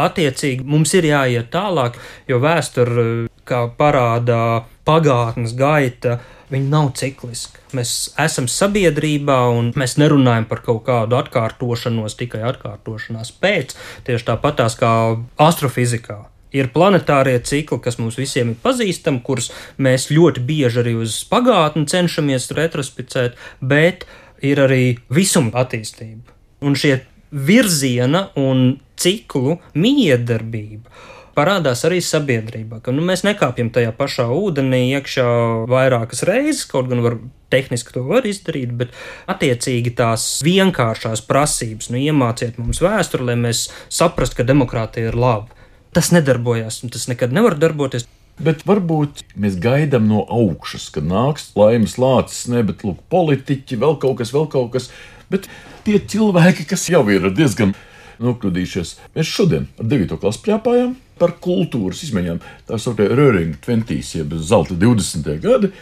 attiecīgi 0.00 0.64
mums 0.64 0.94
ir 0.96 1.11
jāiet 1.11 1.50
tālāk, 1.52 1.98
jo 2.30 2.40
vēsture, 2.40 3.04
kā 3.51 3.65
parādā 3.79 4.63
pagātnes 4.89 5.57
gaita, 5.59 6.21
Viņi 6.51 6.67
nav 6.67 6.89
cikliski. 6.99 7.61
Mēs 7.79 8.11
esam 8.19 8.49
sabiedrībā 8.51 9.37
un 9.55 9.71
mēs 9.79 9.95
nerunājam 10.03 10.49
par 10.51 10.65
kaut 10.67 10.83
kādu 10.89 11.15
atkārtošanos, 11.21 12.17
tikai 12.19 12.43
atkārtošanās 12.49 13.31
pēc. 13.39 13.77
Tieši 14.07 14.27
tāpatās 14.33 14.75
kā 14.81 14.91
astrofizikā. 15.39 16.19
Ir 16.51 16.73
planetārie 16.75 17.37
cikli, 17.47 17.79
kas 17.79 18.01
mums 18.03 18.19
visiem 18.19 18.51
ir 18.51 18.59
pazīstami, 18.65 19.23
kurus 19.23 19.53
mēs 19.79 20.09
ļoti 20.11 20.43
bieži 20.49 20.83
arī 20.83 20.97
uz 20.99 21.21
pagātni 21.31 21.87
cenšamies 21.87 22.51
retrospicēt, 22.59 23.39
bet 23.63 24.09
ir 24.43 24.59
arī 24.67 24.83
visuma 25.15 25.55
attīstība. 25.63 26.35
Un 26.67 26.75
šie 26.75 26.97
virziena 27.31 28.27
un 28.35 28.81
ciklu 28.99 29.61
miedarbība 29.79 30.91
parādās 31.37 31.85
arī 31.88 32.01
sabiedrībā. 32.05 32.81
Ka, 32.85 32.95
nu, 32.95 33.05
mēs 33.07 33.25
nekāpjam 33.27 33.71
tajā 33.75 33.93
pašā 33.97 34.27
ūdenī 34.35 34.87
iekšā 34.99 35.27
vairākas 35.71 36.25
reizes, 36.29 36.66
kaut 36.71 36.90
gan 36.90 37.03
var 37.05 37.19
tehniski 37.51 37.95
to 37.95 38.05
var 38.07 38.27
izdarīt, 38.29 38.73
bet 38.79 38.95
attiecīgi 39.31 39.95
tās 39.99 40.27
vienkāršās 40.47 41.25
prasības, 41.29 41.90
nu, 41.93 42.01
iemāciet 42.01 42.61
mums 42.61 42.83
vēsturi, 42.85 43.31
lai 43.33 43.38
mēs 43.40 43.66
saprastu, 43.93 44.40
ka 44.40 44.49
demokrātija 44.49 45.11
ir 45.11 45.19
laba. 45.19 45.51
Tas 45.95 46.12
nedarbojas, 46.14 46.85
un 46.85 46.95
tas 46.95 47.09
nekad 47.11 47.35
nevar 47.35 47.57
darboties. 47.59 48.07
Bet 48.40 48.62
varbūt 48.64 49.25
mēs 49.37 49.59
gaidām 49.61 50.07
no 50.09 50.23
augšas, 50.33 50.87
ka 50.95 51.03
nāks 51.05 51.51
laimes 51.59 51.99
lācis, 52.01 52.47
ne, 52.49 52.62
bet 52.64 52.87
lūk, 52.87 53.03
politiķi, 53.12 53.77
vēl 53.83 53.99
kaut 54.01 54.21
kas, 54.23 54.33
vēl 54.33 54.47
kaut 54.53 54.71
kas. 54.77 54.88
Bet 55.31 55.51
tie 55.85 55.99
cilvēki, 56.01 56.64
kas 56.71 56.87
jau 56.88 57.03
ir 57.12 57.29
diezgan 57.35 57.75
nokļūdījušies, 58.23 58.95
mēs 59.16 59.29
šodien 59.29 59.69
ar 59.81 59.90
9. 59.90 60.16
klasu 60.23 60.43
plēpājām, 60.47 60.95
par 61.20 61.37
kultūras 61.42 62.02
izmaiņām. 62.06 62.40
Tā 62.68 62.80
saucamā 62.80 63.16
Röringa 63.18 63.61
20, 63.66 64.14
jeb 64.20 64.37
zelta 64.40 64.76
20. 64.78 65.33
gadi. 65.44 65.72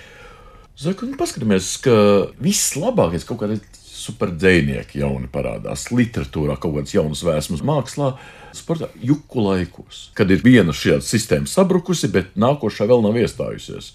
Saka, 0.78 1.08
nu, 1.08 1.18
paskatāmies, 1.18 1.72
ka 1.82 1.94
viss 2.42 2.76
labākais 2.78 3.26
kaut 3.26 3.40
kādā 3.42 3.58
superdzēnieki 3.98 5.00
jauni 5.02 5.28
parādās 5.30 5.88
literatūrā, 5.90 6.56
kaut 6.60 6.76
kādas 6.76 6.94
jaunas 6.94 7.24
vēsmas 7.26 7.64
mākslā, 7.66 8.12
sportā, 8.56 8.88
juku 9.02 9.42
laikos, 9.44 10.08
kad 10.16 10.30
ir 10.32 10.42
viena 10.44 10.74
šī 10.74 11.00
sistēma 11.04 11.50
sabrukusi, 11.50 12.10
bet 12.14 12.38
nākošā 12.38 12.86
vēl 12.88 13.04
nav 13.04 13.18
iestājusies. 13.20 13.92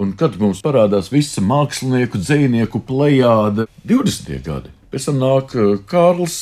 Un 0.00 0.14
kad 0.16 0.38
mums 0.40 0.62
parādās 0.64 1.10
visa 1.12 1.42
mākslinieku, 1.44 2.20
dzinieku 2.22 2.80
plejāde, 2.88 3.66
20. 3.84 4.38
gadi, 4.46 4.72
pēc 4.94 5.10
tam 5.10 5.20
nāk 5.20 5.56
eh, 5.58 5.74
Kārls 5.90 6.38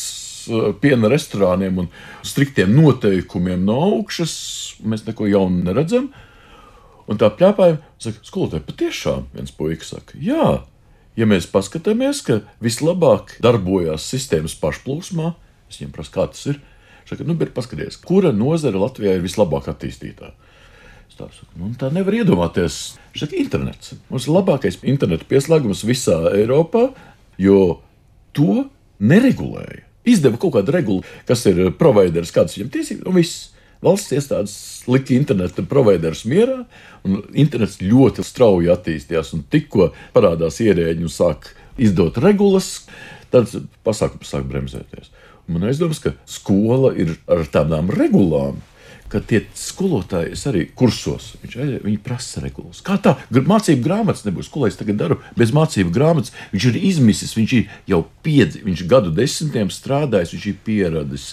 piena 0.82 1.10
restorāniem 1.12 1.82
un 1.84 1.88
striktiem 2.26 2.72
noteikumiem 2.76 3.62
no 3.66 3.78
augšas, 3.90 4.34
mēs 4.82 5.06
neko 5.08 5.28
jaunu 5.30 5.64
neredzam. 5.66 6.10
Un 7.10 7.18
tā 7.18 7.30
plēpājam, 7.34 7.80
saka, 7.98 8.22
skolotāji, 8.26 8.66
patiešām 8.68 9.24
viens 9.34 9.54
puisis 9.56 9.90
saka, 9.96 10.18
jā, 10.22 10.60
ja 11.18 11.26
mēs 11.26 11.48
paskatāmies, 11.50 12.22
ka 12.26 12.40
vislabāk 12.62 13.34
darbojas 13.42 14.06
sistēmas 14.12 14.54
pašplūsmā, 14.60 15.32
es 15.70 15.80
viņiem 15.80 15.96
prasu, 15.96 16.14
kā 16.14 16.28
tas 16.30 16.44
ir. 16.52 16.60
Saka, 17.08 17.26
nu, 17.26 17.34
bet 17.34 17.50
paskatieties, 17.56 17.98
kura 18.06 18.30
nozare 18.30 18.78
Latvijā 18.78 19.16
ir 19.16 19.24
vislabāk 19.24 19.66
attīstītā. 19.72 20.30
Tā, 21.18 21.26
saka, 21.34 21.50
nu, 21.58 21.72
tā 21.76 21.90
nevar 21.92 22.14
iedomāties. 22.16 22.78
Saka, 23.18 23.34
internets. 23.36 23.96
Mums 24.08 24.28
ir 24.28 24.36
labākais 24.38 24.78
internetu 24.88 25.26
pieslēgums 25.28 25.82
visā 25.84 26.16
Eiropā, 26.30 26.86
jo 27.42 27.80
to 28.36 28.68
neregulēja 29.02 29.89
izdeva 30.08 30.40
kaut 30.40 30.56
kādu 30.58 30.74
regulu, 30.74 31.06
kas 31.28 31.44
ir 31.50 31.66
eh, 31.66 31.72
provideris, 31.74 32.32
kādas 32.34 32.58
viņam 32.58 32.74
tiesības, 32.76 33.08
un 33.08 33.18
viss. 33.20 33.48
Valsts 33.80 34.12
iestādes 34.12 34.54
lika 34.92 35.14
internetu 35.16 35.62
providerus 35.64 36.26
mierā, 36.28 36.66
un 37.08 37.22
internets 37.32 37.78
ļoti 37.80 38.20
strauji 38.28 38.68
attīstījās. 38.68 39.30
Tikko 39.48 39.86
parādās 40.12 40.58
ierēģi 40.60 41.06
un 41.08 41.12
sāk 41.14 41.48
izdot 41.80 42.18
regulas, 42.20 42.82
tad 43.32 43.48
pasākums 43.86 44.34
sāk 44.34 44.44
bremzēties. 44.50 45.08
Man 45.48 45.64
aizdomas, 45.64 46.02
ka 46.04 46.12
skola 46.28 46.92
ir 46.92 47.14
ar 47.24 47.46
tādām 47.48 47.88
regulām, 47.94 48.60
ka 49.10 49.20
tie 49.26 49.42
skolotāji 49.58 50.36
arī 50.46 50.64
kursos, 50.78 51.32
viņš, 51.42 51.56
viņi 51.82 51.98
prasa 52.04 52.42
regulas. 52.44 52.82
Kā 52.86 52.96
tā, 53.02 53.16
mācību 53.30 53.82
grāmatas 53.84 54.24
nebūs, 54.26 54.50
ko 54.52 54.68
es 54.68 54.78
tagad 54.78 55.00
daru 55.00 55.18
bez 55.38 55.52
mācību 55.56 55.92
grāmatas. 55.94 56.34
Viņš 56.54 56.66
ir 56.70 56.80
izmisis, 56.92 57.34
viņš 57.36 57.54
ir 57.58 57.78
jau 57.90 58.04
piedzi, 58.24 58.62
viņš 58.66 58.84
gadu 58.90 59.14
desmitiem 59.14 59.72
strādājis, 59.74 60.34
viņš 60.36 60.46
ir 60.52 60.60
pieradis 60.66 61.30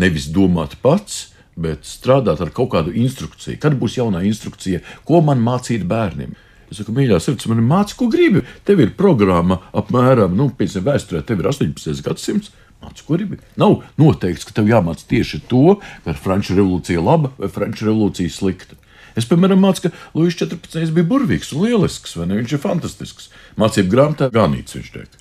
nevis 0.00 0.28
domāt 0.34 0.76
pats, 0.84 1.30
bet 1.56 1.86
strādāt 1.86 2.42
ar 2.42 2.50
kaut 2.54 2.72
kādu 2.74 2.94
instrukciju. 2.98 3.60
Kad 3.62 3.78
būs 3.80 3.96
jaunā 4.00 4.24
instrukcija, 4.26 4.82
ko 5.06 5.22
man 5.24 5.40
mācīt 5.44 5.86
bērniem? 5.88 6.34
Es 6.68 6.80
saku, 6.80 6.94
mīļā, 6.96 7.20
sirds, 7.22 7.46
man 7.48 7.60
ir 7.62 7.68
mācīts, 7.68 7.96
ko 8.00 8.08
gribi. 8.10 8.42
Tev 8.66 8.82
ir 8.82 8.96
programma 8.98 9.60
apmēram, 9.76 10.34
nu, 10.36 10.50
tam 10.58 10.86
vēsturē, 10.88 11.22
tev 11.24 11.40
ir 11.40 11.50
18. 11.52 12.04
gadsimts 12.04 12.52
Māci, 12.84 13.04
ko 13.06 13.16
gribi. 13.16 13.40
Nav 13.60 13.80
noteikts, 14.00 14.44
ka 14.44 14.54
tev 14.60 14.68
jāmācās 14.68 15.08
tieši 15.08 15.42
to, 15.48 15.78
ka 16.04 16.14
Franču 16.14 16.56
revolūcija 16.58 17.00
ir 17.00 17.04
laba 17.04 17.32
vai 17.38 17.48
Franču 17.52 17.88
revolūcija 17.88 18.32
slikta. 18.32 18.76
Es, 19.16 19.28
piemēram, 19.30 19.60
mācīju, 19.62 19.92
ka 19.92 20.18
Lūsis 20.18 20.40
14. 20.42 20.90
bija 20.94 21.06
burvīgs 21.06 21.52
un 21.54 21.62
lielisks, 21.64 22.16
vai 22.18 22.26
ne? 22.26 22.40
Viņš 22.40 22.56
ir 22.56 22.62
fantastisks. 22.64 23.30
Mācību 23.60 23.92
grāmatā 23.92 24.28
ganīts 24.34 24.74
viņš 24.74 24.90
tiek. 24.96 25.20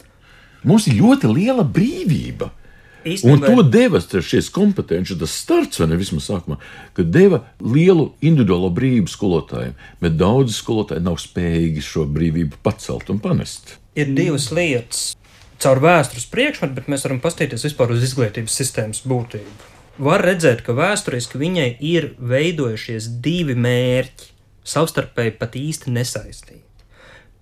Mums 0.65 0.88
ir 0.89 0.97
ļoti 0.97 1.30
liela 1.30 1.63
brīvība. 1.63 2.49
Un 3.04 3.12
Īstenībā- 3.12 3.47
to 3.52 3.63
deva 3.67 3.99
šis 3.99 4.49
kompetenci, 4.49 5.19
tas 5.19 5.32
starts, 5.32 5.80
vai 5.80 5.88
ne 5.88 5.97
vismaz 5.97 6.30
sākumā, 6.30 6.58
kad 6.95 7.12
deva 7.12 7.43
lielu 7.60 8.13
individuālo 8.21 8.71
brīvību 8.73 9.12
skolotājiem, 9.12 9.73
bet 9.99 10.15
daudzi 10.17 10.56
skolotāji 10.56 11.04
nav 11.04 11.19
spējīgi 11.19 11.84
šo 11.84 12.08
brīvību 12.08 12.54
pacelt 12.63 13.10
un 13.10 13.19
panest. 13.19 13.78
ir 13.95 14.06
divas 14.15 14.49
lietas. 14.52 15.15
Caur 15.63 15.80
vēstures 15.80 16.26
priekšmetu, 16.28 16.76
bet 16.76 16.89
mēs 16.91 17.06
varam 17.06 17.21
paskatīties 17.23 17.63
vispār 17.69 17.93
uz 17.95 18.02
izglītības 18.04 18.56
sistēmas 18.60 18.99
būtību. 19.08 19.69
Var 20.04 20.23
redzēt, 20.26 20.63
ka 20.65 20.73
vēsturiski 20.76 21.39
viņai 21.39 21.67
ir 21.88 22.10
veidojušies 22.19 23.08
divi 23.23 23.56
mērķi, 23.56 24.28
savstarpēji 24.67 25.36
pat 25.39 25.56
īsti 25.56 25.93
nesaistīti. 25.95 26.65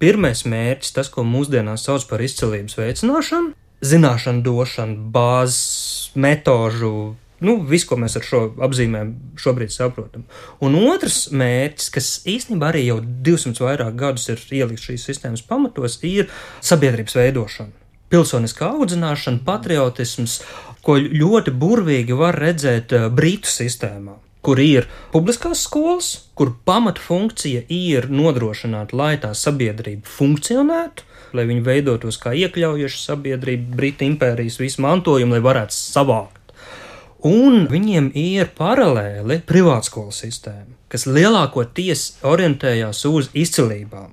Pirmais 0.02 0.44
mērķis, 0.46 0.94
tas, 0.94 1.10
ko 1.10 1.26
mūsdienās 1.26 1.88
sauc 1.88 2.06
par 2.10 2.22
izcilības 2.22 2.78
veicināšanu, 2.78 3.56
zināšanu 3.86 4.46
došanu, 4.46 5.10
bāzes, 5.16 6.14
metožu, 6.14 6.94
nu, 7.42 7.58
visu, 7.74 7.90
ko 7.90 7.98
mēs 8.04 8.20
ar 8.22 8.30
šo 8.30 8.46
apzīmēm 8.68 9.14
šobrīd 9.42 9.74
saprotam. 9.74 10.30
Un 10.62 10.78
otrs 10.78 11.24
mērķis, 11.34 11.92
kas 11.98 12.16
īstenībā 12.30 12.70
arī 12.70 12.86
jau 12.92 13.02
200 13.02 13.66
vairāk 13.66 13.98
gadus 13.98 14.30
ir 14.30 14.42
ielikts 14.62 14.90
šīs 14.92 15.10
sistēmas 15.10 15.46
pamatos, 15.50 15.98
ir 16.06 16.30
sabiedrības 16.62 17.18
veidošana. 17.18 17.81
Pilsoniskā 18.12 18.74
audzināšana, 18.76 19.39
patriotisms, 19.47 20.41
ko 20.84 20.97
ļoti 21.00 21.54
burvīgi 21.56 22.17
var 22.17 22.36
redzēt 22.41 22.91
eh, 22.97 23.08
Britu 23.13 23.47
sistēmā, 23.47 24.17
kur 24.43 24.60
ir 24.60 24.89
publiskās 25.13 25.63
skolas, 25.67 26.10
kur 26.36 26.52
pamatfunkcija 26.67 27.63
ir 27.71 28.10
nodrošināt, 28.12 28.91
lai 28.97 29.13
tā 29.21 29.32
sabiedrība 29.38 30.10
funkcionētu, 30.17 31.08
lai 31.38 31.47
viņi 31.47 31.63
veidotos 31.63 32.19
kā 32.19 32.36
iekļaujoša 32.36 33.02
sabiedrība, 33.06 33.78
Britu 33.80 34.08
impērijas 34.10 34.60
visu 34.60 34.84
mantojumu, 34.84 35.38
lai 35.38 35.43
varētu 35.45 35.78
savākt. 35.78 36.39
Un 37.28 37.67
viņiem 37.69 38.10
ir 38.17 38.50
paralēli 38.58 39.43
privātskolu 39.47 40.12
sistēma, 40.15 40.74
kas 40.89 41.06
lielākoties 41.06 42.08
orientējās 42.28 43.06
uz 43.08 43.30
izcilībām, 43.38 44.10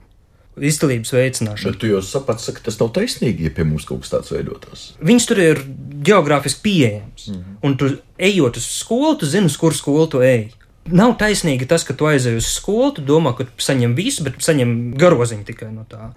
izcilības 0.65 1.13
veicināšanu. 1.15 1.75
Bet 1.75 1.87
jau 1.89 2.03
saprati, 2.05 2.53
ka 2.57 2.65
tas 2.69 2.79
nav 2.81 2.93
taisnīgi, 2.97 3.49
ja 3.49 3.55
pie 3.55 3.67
mums 3.69 3.87
kaut 3.89 4.05
kas 4.05 4.13
tāds 4.15 4.33
veidotos. 4.35 4.85
Viņš 5.05 5.27
tur 5.31 5.43
ir 5.43 5.63
geogrāfiski 6.07 6.65
pieejams. 6.65 7.29
Mm 7.29 7.35
-hmm. 7.35 7.59
Un 7.63 7.77
tu 7.77 7.91
ejot 8.19 8.57
uz 8.57 8.67
skolu, 8.79 9.17
tu 9.19 9.27
zini, 9.27 9.47
uz 9.47 9.57
kuru 9.57 9.75
skolu 9.75 10.07
tu 10.07 10.23
ej. 10.23 10.51
Nav 10.87 11.17
taisnīgi 11.19 11.67
tas, 11.67 11.85
ka 11.85 11.95
tu 11.95 12.07
aizej 12.07 12.37
uz 12.37 12.47
skolu, 12.47 12.93
tu 12.93 13.03
domā, 13.03 13.37
ka 13.37 13.45
tu 13.45 13.51
saņem 13.59 13.95
visu, 13.95 14.25
bet 14.25 14.35
saņem 14.41 14.95
garoziņu 14.97 15.45
tikai 15.45 15.73
no 15.73 15.85
tā. 15.89 16.13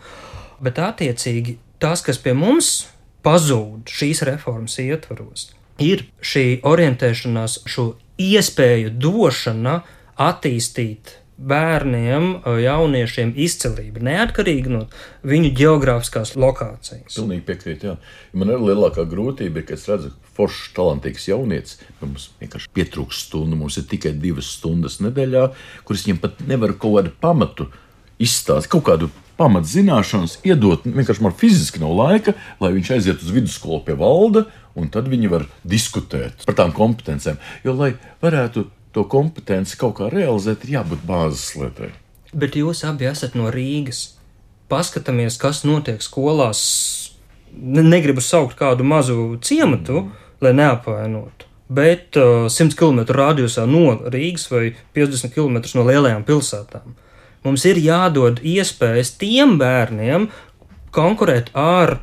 Bet 0.61 0.77
attiecīgi 0.79 1.57
tas, 1.79 2.01
kas 2.01 2.17
pie 2.17 2.33
mums 2.33 2.87
pazūd 3.23 3.89
šīs 3.89 4.21
reformas 4.21 4.77
ietvaros, 4.79 5.51
ir 5.79 6.05
šī 6.21 6.61
orientēšanās, 6.61 7.63
šo 7.65 7.95
iespēju 8.17 8.93
došana 9.01 9.81
attīstīt 10.17 11.20
bērniem, 11.47 12.27
jauniešiem 12.61 13.33
izcilību, 13.41 14.03
neatkarīgi 14.05 14.71
no 14.71 14.81
viņu 15.27 15.51
geogrāfiskās 15.57 16.35
lokācijas. 16.39 17.15
Pilnīgi 17.15 17.45
piekrītu. 17.47 17.91
jā. 17.91 17.95
Man 18.37 18.53
ir 18.53 18.61
lielākā 18.61 19.05
grūtība, 19.09 19.61
ir, 19.61 19.67
ka 19.67 19.77
es 19.77 19.87
redzu, 19.89 20.13
foršs, 20.37 20.71
talantīgs 20.77 21.27
jaunietis. 21.29 21.79
Mums 22.01 22.29
vienkārši 22.41 22.71
pietrūkst 22.75 23.27
stundu. 23.27 23.59
Mums 23.59 23.79
ir 23.81 23.87
tikai 23.91 24.13
divas 24.21 24.53
stundas 24.57 24.99
nedēļā, 25.03 25.47
kuras 25.87 26.05
viņam 26.07 26.21
pat 26.23 26.41
nevar 26.47 26.75
kaut 26.77 26.99
kādu 26.99 27.13
pamatu 27.23 27.69
izstāstīt, 28.21 28.71
kaut 28.75 28.85
kādu 28.89 29.11
pamatzināšanas 29.41 30.39
iedot. 30.45 30.85
Vienkārši 30.85 31.25
man 31.25 31.37
fiziski 31.37 31.81
nav 31.81 31.95
laika, 31.97 32.35
lai 32.61 32.73
viņš 32.75 32.93
aiziet 32.97 33.23
uz 33.25 33.33
vidusskolu 33.33 33.81
pie 33.87 33.97
valda, 33.97 34.45
un 34.77 34.91
tad 34.93 35.09
viņi 35.11 35.31
var 35.31 35.47
diskutēt 35.67 36.45
par 36.45 36.57
tām 36.59 36.75
kompetencēm. 36.75 37.41
Jo, 37.65 37.75
lai 37.77 37.95
varētu 38.21 38.67
to 38.95 39.03
kompetenci 39.07 39.77
kaut 39.79 39.97
kā 39.99 40.09
realizēt, 40.11 40.65
ir 40.65 40.79
jābūt 40.79 41.05
bāzes 41.07 41.53
lietai. 41.59 41.91
Bet 42.31 42.55
jūs 42.55 42.83
abi 42.87 43.07
esat 43.09 43.35
no 43.35 43.51
Rīgas. 43.51 44.15
Paskatāmies, 44.71 45.37
kas 45.39 45.65
notiek 45.67 46.03
skolās. 46.03 46.61
Ne- 47.51 47.83
Negribu 47.83 48.23
saukt 48.23 48.55
kādu 48.59 48.85
mazu 48.87 49.37
ciematu, 49.43 50.05
mm. 50.05 50.27
lai 50.43 50.53
neapvainotu. 50.55 51.47
Bet 51.71 52.19
uh, 52.19 52.47
100 52.51 52.75
km 52.79 53.03
radiusā 53.15 53.65
no 53.67 53.97
Rīgas 54.11 54.47
vai 54.51 54.71
50 54.95 55.35
km 55.35 55.59
no 55.75 55.87
lielajām 55.87 56.23
pilsētām. 56.27 56.95
Mums 57.43 57.65
ir 57.65 57.79
jādod 57.81 58.39
iespējas 58.45 59.15
tiem 59.19 59.57
bērniem 59.59 60.29
konkurēt 60.93 61.49
ar 61.57 61.97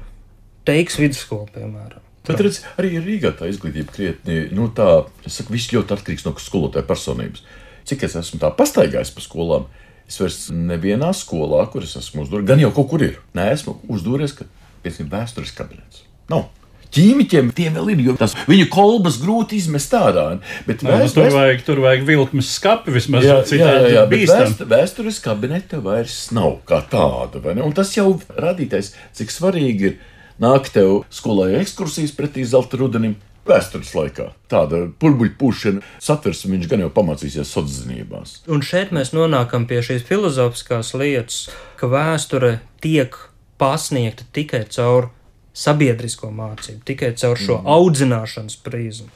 teiks 0.69 0.99
vidusskolu, 0.99 1.47
piemēram. 1.55 2.08
Bet 2.29 2.43
redz, 2.45 2.61
arī 2.81 2.95
Rīgā 3.03 3.33
tā 3.39 3.49
izglītība 3.51 3.95
krietni, 3.95 4.39
nu 4.55 4.69
tā, 4.75 4.89
es 5.27 5.41
saku, 5.41 5.55
viss 5.57 5.73
ļoti 5.75 5.97
atkarīgs 5.97 6.27
no 6.29 6.35
skolotāja 6.43 6.87
personības. 6.89 7.45
Cik 7.89 8.05
es 8.05 8.19
esmu 8.21 8.41
tā 8.43 8.51
pastaigājis 8.57 9.15
pa 9.17 9.25
skolām, 9.25 9.65
es 10.09 10.21
vairs 10.21 10.39
nevienā 10.53 11.11
skolā, 11.17 11.65
kur 11.73 11.87
es 11.87 11.97
esmu 12.01 12.27
uzdūris, 12.27 12.49
gan 12.49 12.61
jau 12.61 12.71
kaut 12.77 12.91
kur 12.93 13.05
ir, 13.05 13.19
neesmu 13.37 13.79
uzdūries, 13.89 14.37
ka, 14.37 14.49
piemēram, 14.85 15.11
vēstures 15.17 15.57
kabinets. 15.57 16.05
Nav. 16.29 16.51
Ķīmiķiem 16.89 17.51
tiem 17.53 17.75
vēl 17.77 17.91
ir, 17.93 18.03
jo 18.07 18.15
tas 18.17 18.33
viņu 18.49 18.69
kolbas 18.73 19.19
grūti 19.21 19.59
izmest 19.61 19.93
ārā. 19.93 20.39
Bet 20.65 20.81
Nē, 20.81 20.89
nu, 20.89 21.03
vēst- 21.03 21.19
tur, 21.19 21.29
vajag, 21.35 21.65
tur 21.67 21.83
vajag 21.85 22.07
vilkmes 22.09 22.53
skapi 22.57 22.95
vismaz 22.95 23.27
Jā, 23.27 23.35
jā, 23.35 23.41
jā, 23.43 23.49
citādi 23.51 23.91
jā 23.93 24.05
bet 24.09 24.63
vēstures 24.71 25.19
kabineta 25.21 25.83
vairs 25.85 26.31
nav 26.33 26.63
kā 26.69 26.81
tāda. 26.89 27.43
Un 27.61 27.77
tas 27.77 27.93
jau 27.93 28.15
radītais, 28.33 28.95
cik 29.13 29.35
svarīgi 29.35 29.91
ir 29.91 29.99
nākt 30.43 30.75
tev 30.75 31.03
skolā 31.15 31.51
ekskursijas 31.61 32.15
pretī 32.17 32.47
zelta 32.49 32.81
rudenim. 32.81 33.17
Vēstures 33.49 33.95
laikā 33.97 34.27
tāda 34.53 34.83
burbuļu 35.01 35.33
pušana, 35.41 35.81
satversme 36.05 36.53
viņš 36.53 36.67
gan 36.69 36.83
jau 36.85 36.91
pamācīsies 36.93 37.49
sociālās. 37.49 38.35
Un 38.45 38.61
šeit 38.61 38.93
mēs 38.93 39.15
nonākam 39.17 39.65
pie 39.71 39.81
šīs 39.87 40.05
filozofiskās 40.05 40.93
lietas, 41.01 41.47
ka 41.81 41.89
vēsture 41.89 42.59
tiek 42.85 43.17
pasniegta 43.59 44.29
tikai 44.37 44.67
caur 44.69 45.09
sabiedrisko 45.57 46.29
mācību, 46.29 46.83
tikai 46.87 47.15
caur 47.19 47.41
šo 47.41 47.57
mm. 47.59 47.73
audzināšanas 47.79 48.61
prizmu. 48.63 49.09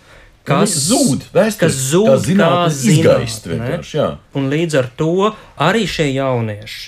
Kas 0.49 0.75
zūd? 0.89 1.29
Vēsture, 1.31 1.69
kas 1.69 1.77
zūd, 1.93 2.09
kā 2.09 2.17
zinātne, 2.25 2.73
kā 2.73 2.95
izgaist 2.97 3.47
vienkārši. 3.47 4.07
Un 4.39 4.49
līdz 4.51 4.79
ar 4.81 4.89
to 4.99 5.13
arī 5.63 5.85
šie 5.87 6.09
jaunieši, 6.17 6.81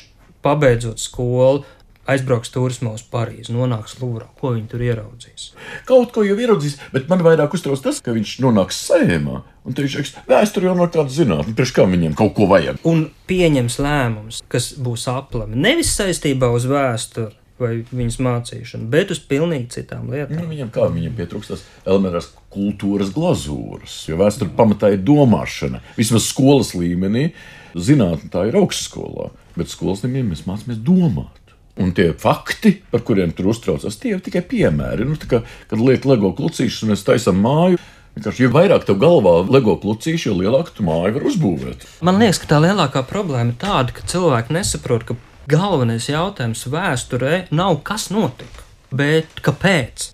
pabeidzot 0.43 0.99
skolu, 1.03 1.63
aizbrauks 2.11 2.53
turismā 2.55 2.95
uz 2.97 3.05
Parīzi, 3.11 3.53
nonāks 3.55 3.99
Lūrā. 4.01 4.29
Ko 4.41 4.55
viņi 4.55 4.71
tur 4.73 4.85
ieraudzīs? 4.85 5.51
Kaut 5.89 6.13
ko 6.15 6.25
jau 6.27 6.37
ieraudzīs, 6.37 6.79
bet 6.95 7.09
man 7.13 7.25
vairāk 7.25 7.57
uztrauc 7.57 7.83
tas, 7.85 8.01
ka 8.05 8.15
viņš 8.17 8.37
nonāks 8.45 8.81
sējumā. 8.89 9.43
Un 9.65 9.77
viņš 9.79 9.97
teiks, 9.97 10.17
vēsture 10.29 10.69
jau 10.69 10.75
nav 10.77 10.91
tāda 10.93 11.13
zinātne, 11.13 11.55
priekš 11.57 11.73
kā 11.77 11.87
viņiem 11.89 12.17
kaut 12.19 12.35
ko 12.37 12.49
vajag. 12.51 12.83
un 12.85 13.07
pieņems 13.31 13.79
lēmumus, 13.81 14.43
kas 14.53 14.75
būs 14.77 15.09
aplami. 15.09 15.57
Nevis 15.57 15.95
saistībā 15.97 16.53
uz 16.53 16.69
vēsturi 16.69 17.33
vai 17.61 17.75
viņas 17.87 18.19
mācīšanu, 18.25 18.89
bet 18.91 19.13
uz 19.15 19.21
pilnīgi 19.31 19.71
citām 19.77 20.09
lietām. 20.13 20.41
Nu, 20.43 20.51
viņam 20.51 20.73
kā 20.75 20.89
viņam 20.91 21.15
pietrūkst 21.19 21.53
tās 21.53 21.63
elementāras 21.87 22.33
kultūras 22.53 23.13
glazūras, 23.15 23.95
jo 24.09 24.19
vēsture 24.19 24.51
pamatā 24.59 24.91
ir 24.95 25.05
domāšana. 25.07 25.81
Vismaz 25.99 26.27
skolas 26.33 26.75
līmenī 26.75 27.29
zinātnē 27.75 28.31
tā 28.35 28.49
ir 28.51 28.59
augstskolā, 28.59 29.31
bet 29.55 29.71
skolas 29.71 30.03
līmenī 30.05 30.33
mēs 30.33 30.45
mācāmies 30.51 30.83
domāt. 30.83 31.44
Un 31.83 31.91
tie 31.91 32.13
fakti, 32.15 32.77
par 32.93 33.03
kuriem 33.03 33.33
tur 33.35 33.51
uztraucas, 33.51 33.97
tie 33.99 34.13
ir 34.15 34.23
tikai 34.23 34.45
piemēri. 34.47 35.07
Nu, 35.09 35.19
tā 35.19 35.27
kā, 35.31 35.41
kad 35.71 35.81
liek 35.83 36.07
LEGO 36.07 36.31
klucīšus 36.39 36.85
un 36.87 36.93
mēs 36.93 37.03
taisām 37.07 37.41
māju, 37.43 37.81
vienkārši, 38.15 38.45
jo 38.45 38.51
vairāk 38.55 38.87
tev 38.87 39.01
galvā 39.03 39.41
LEGO 39.51 39.75
klucīši, 39.83 40.29
jo 40.29 40.37
lielāku 40.39 40.77
tu 40.77 40.87
māju 40.87 41.17
var 41.17 41.27
uzbūvēt. 41.33 41.87
Man 42.07 42.23
liekas, 42.23 42.39
ka 42.43 42.53
tā 42.55 42.61
lielākā 42.63 43.03
problēma 43.11 43.51
ir 43.51 43.59
tāda, 43.59 43.95
ka 43.97 44.07
cilvēki 44.11 44.55
nesaprot, 44.55 45.09
ka 45.09 45.19
galvenais 45.51 46.07
jautājums 46.09 46.63
vēsturē 46.71 47.47
nav 47.51 47.81
kas 47.87 48.07
notika, 48.15 48.63
bet 48.95 49.43
kāpēc. 49.45 50.13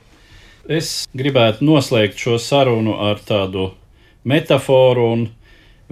Es 0.70 1.04
gribētu 1.16 1.66
noslēgt 1.66 2.16
šo 2.20 2.38
sarunu 2.40 2.96
ar 3.04 3.20
tādu 3.26 3.70
metaforu 4.24 5.06
un 5.12 5.28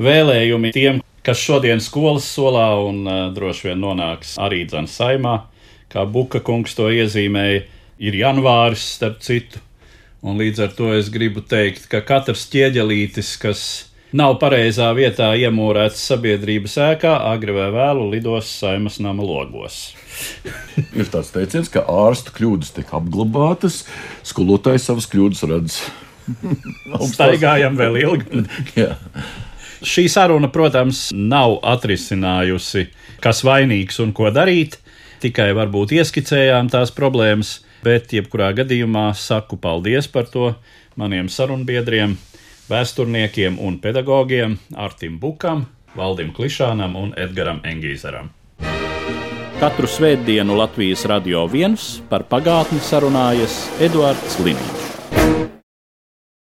vēlējumu 0.01 0.73
tiem, 0.73 1.03
kas 1.27 1.41
šodien 1.43 1.83
skolas 1.83 2.29
solā 2.31 2.71
un 2.87 3.03
uh, 3.05 3.21
droši 3.35 3.71
vien 3.71 3.81
nonāks 3.83 4.37
arī 4.41 4.63
dzēna 4.69 4.91
saimā, 4.91 5.35
kā 5.93 6.05
Buka 6.09 6.41
kungs 6.45 6.77
to 6.79 6.89
iezīmēja, 6.93 7.65
ir 7.99 8.19
janvāris 8.21 8.85
starp 8.97 9.21
citu. 9.25 9.63
Un 10.23 10.41
līdz 10.41 10.65
ar 10.65 10.73
to 10.75 10.91
es 10.97 11.13
gribu 11.15 11.45
teikt, 11.47 11.87
ka 11.91 12.01
katrs 12.03 12.49
ķieģelītis, 12.51 13.37
kas 13.39 13.61
nav 14.11 14.39
pareizā 14.43 14.89
vietā 14.97 15.29
iemūrēts 15.39 16.01
sabiedrības 16.11 16.75
ēkā, 16.89 17.13
agri 17.31 17.55
vai 17.55 17.69
vēlu 17.75 18.09
lidos 18.15 18.51
saimas 18.61 18.99
nama 19.05 19.23
logos. 19.23 19.93
Ir 20.99 21.07
tāds 21.13 21.31
teiciens, 21.35 21.71
ka 21.71 21.85
ārsta 21.87 22.35
kļūdas 22.35 22.75
tiek 22.75 22.91
apglabātas, 22.99 23.85
skolotājs 24.27 24.89
savas 24.89 25.07
kļūdas 25.13 25.45
redz. 25.53 25.79
Staigājam 27.15 27.79
vēl 27.79 28.01
ilgi. 28.03 28.43
Šī 29.89 30.09
saruna, 30.11 30.51
protams, 30.51 31.09
nav 31.15 31.61
atrisinājusi, 31.63 32.89
kas 33.23 33.45
vainīgs 33.47 34.01
un 34.03 34.11
ko 34.17 34.33
darīt. 34.35 34.81
Tikai 35.19 35.51
varbūt 35.57 35.97
ieskicējām 35.97 36.69
tās 36.71 36.93
problēmas, 36.95 37.57
bet 37.83 38.13
jebkurā 38.15 38.53
gadījumā 38.61 39.09
saku 39.19 39.59
paldies 39.59 40.07
par 40.07 40.29
to 40.31 40.53
maniem 40.99 41.27
sarunbiedriem, 41.27 42.15
vēsturniekiem 42.71 43.59
un 43.59 43.81
pedagogiem 43.83 44.59
Artim 44.79 45.19
Bukam, 45.19 45.67
Valdim 45.99 46.31
Klišānam 46.37 46.95
un 47.01 47.15
Edgaram 47.19 47.59
Engīzeram. 47.67 48.31
Katru 49.59 49.91
svētdienu 49.91 50.55
Latvijas 50.55 51.03
radio 51.11 51.49
viens 51.51 51.97
par 52.11 52.29
pagātni 52.31 52.79
sarunājas 52.79 53.65
Eduards 53.83 54.39
Līniju. 54.39 54.78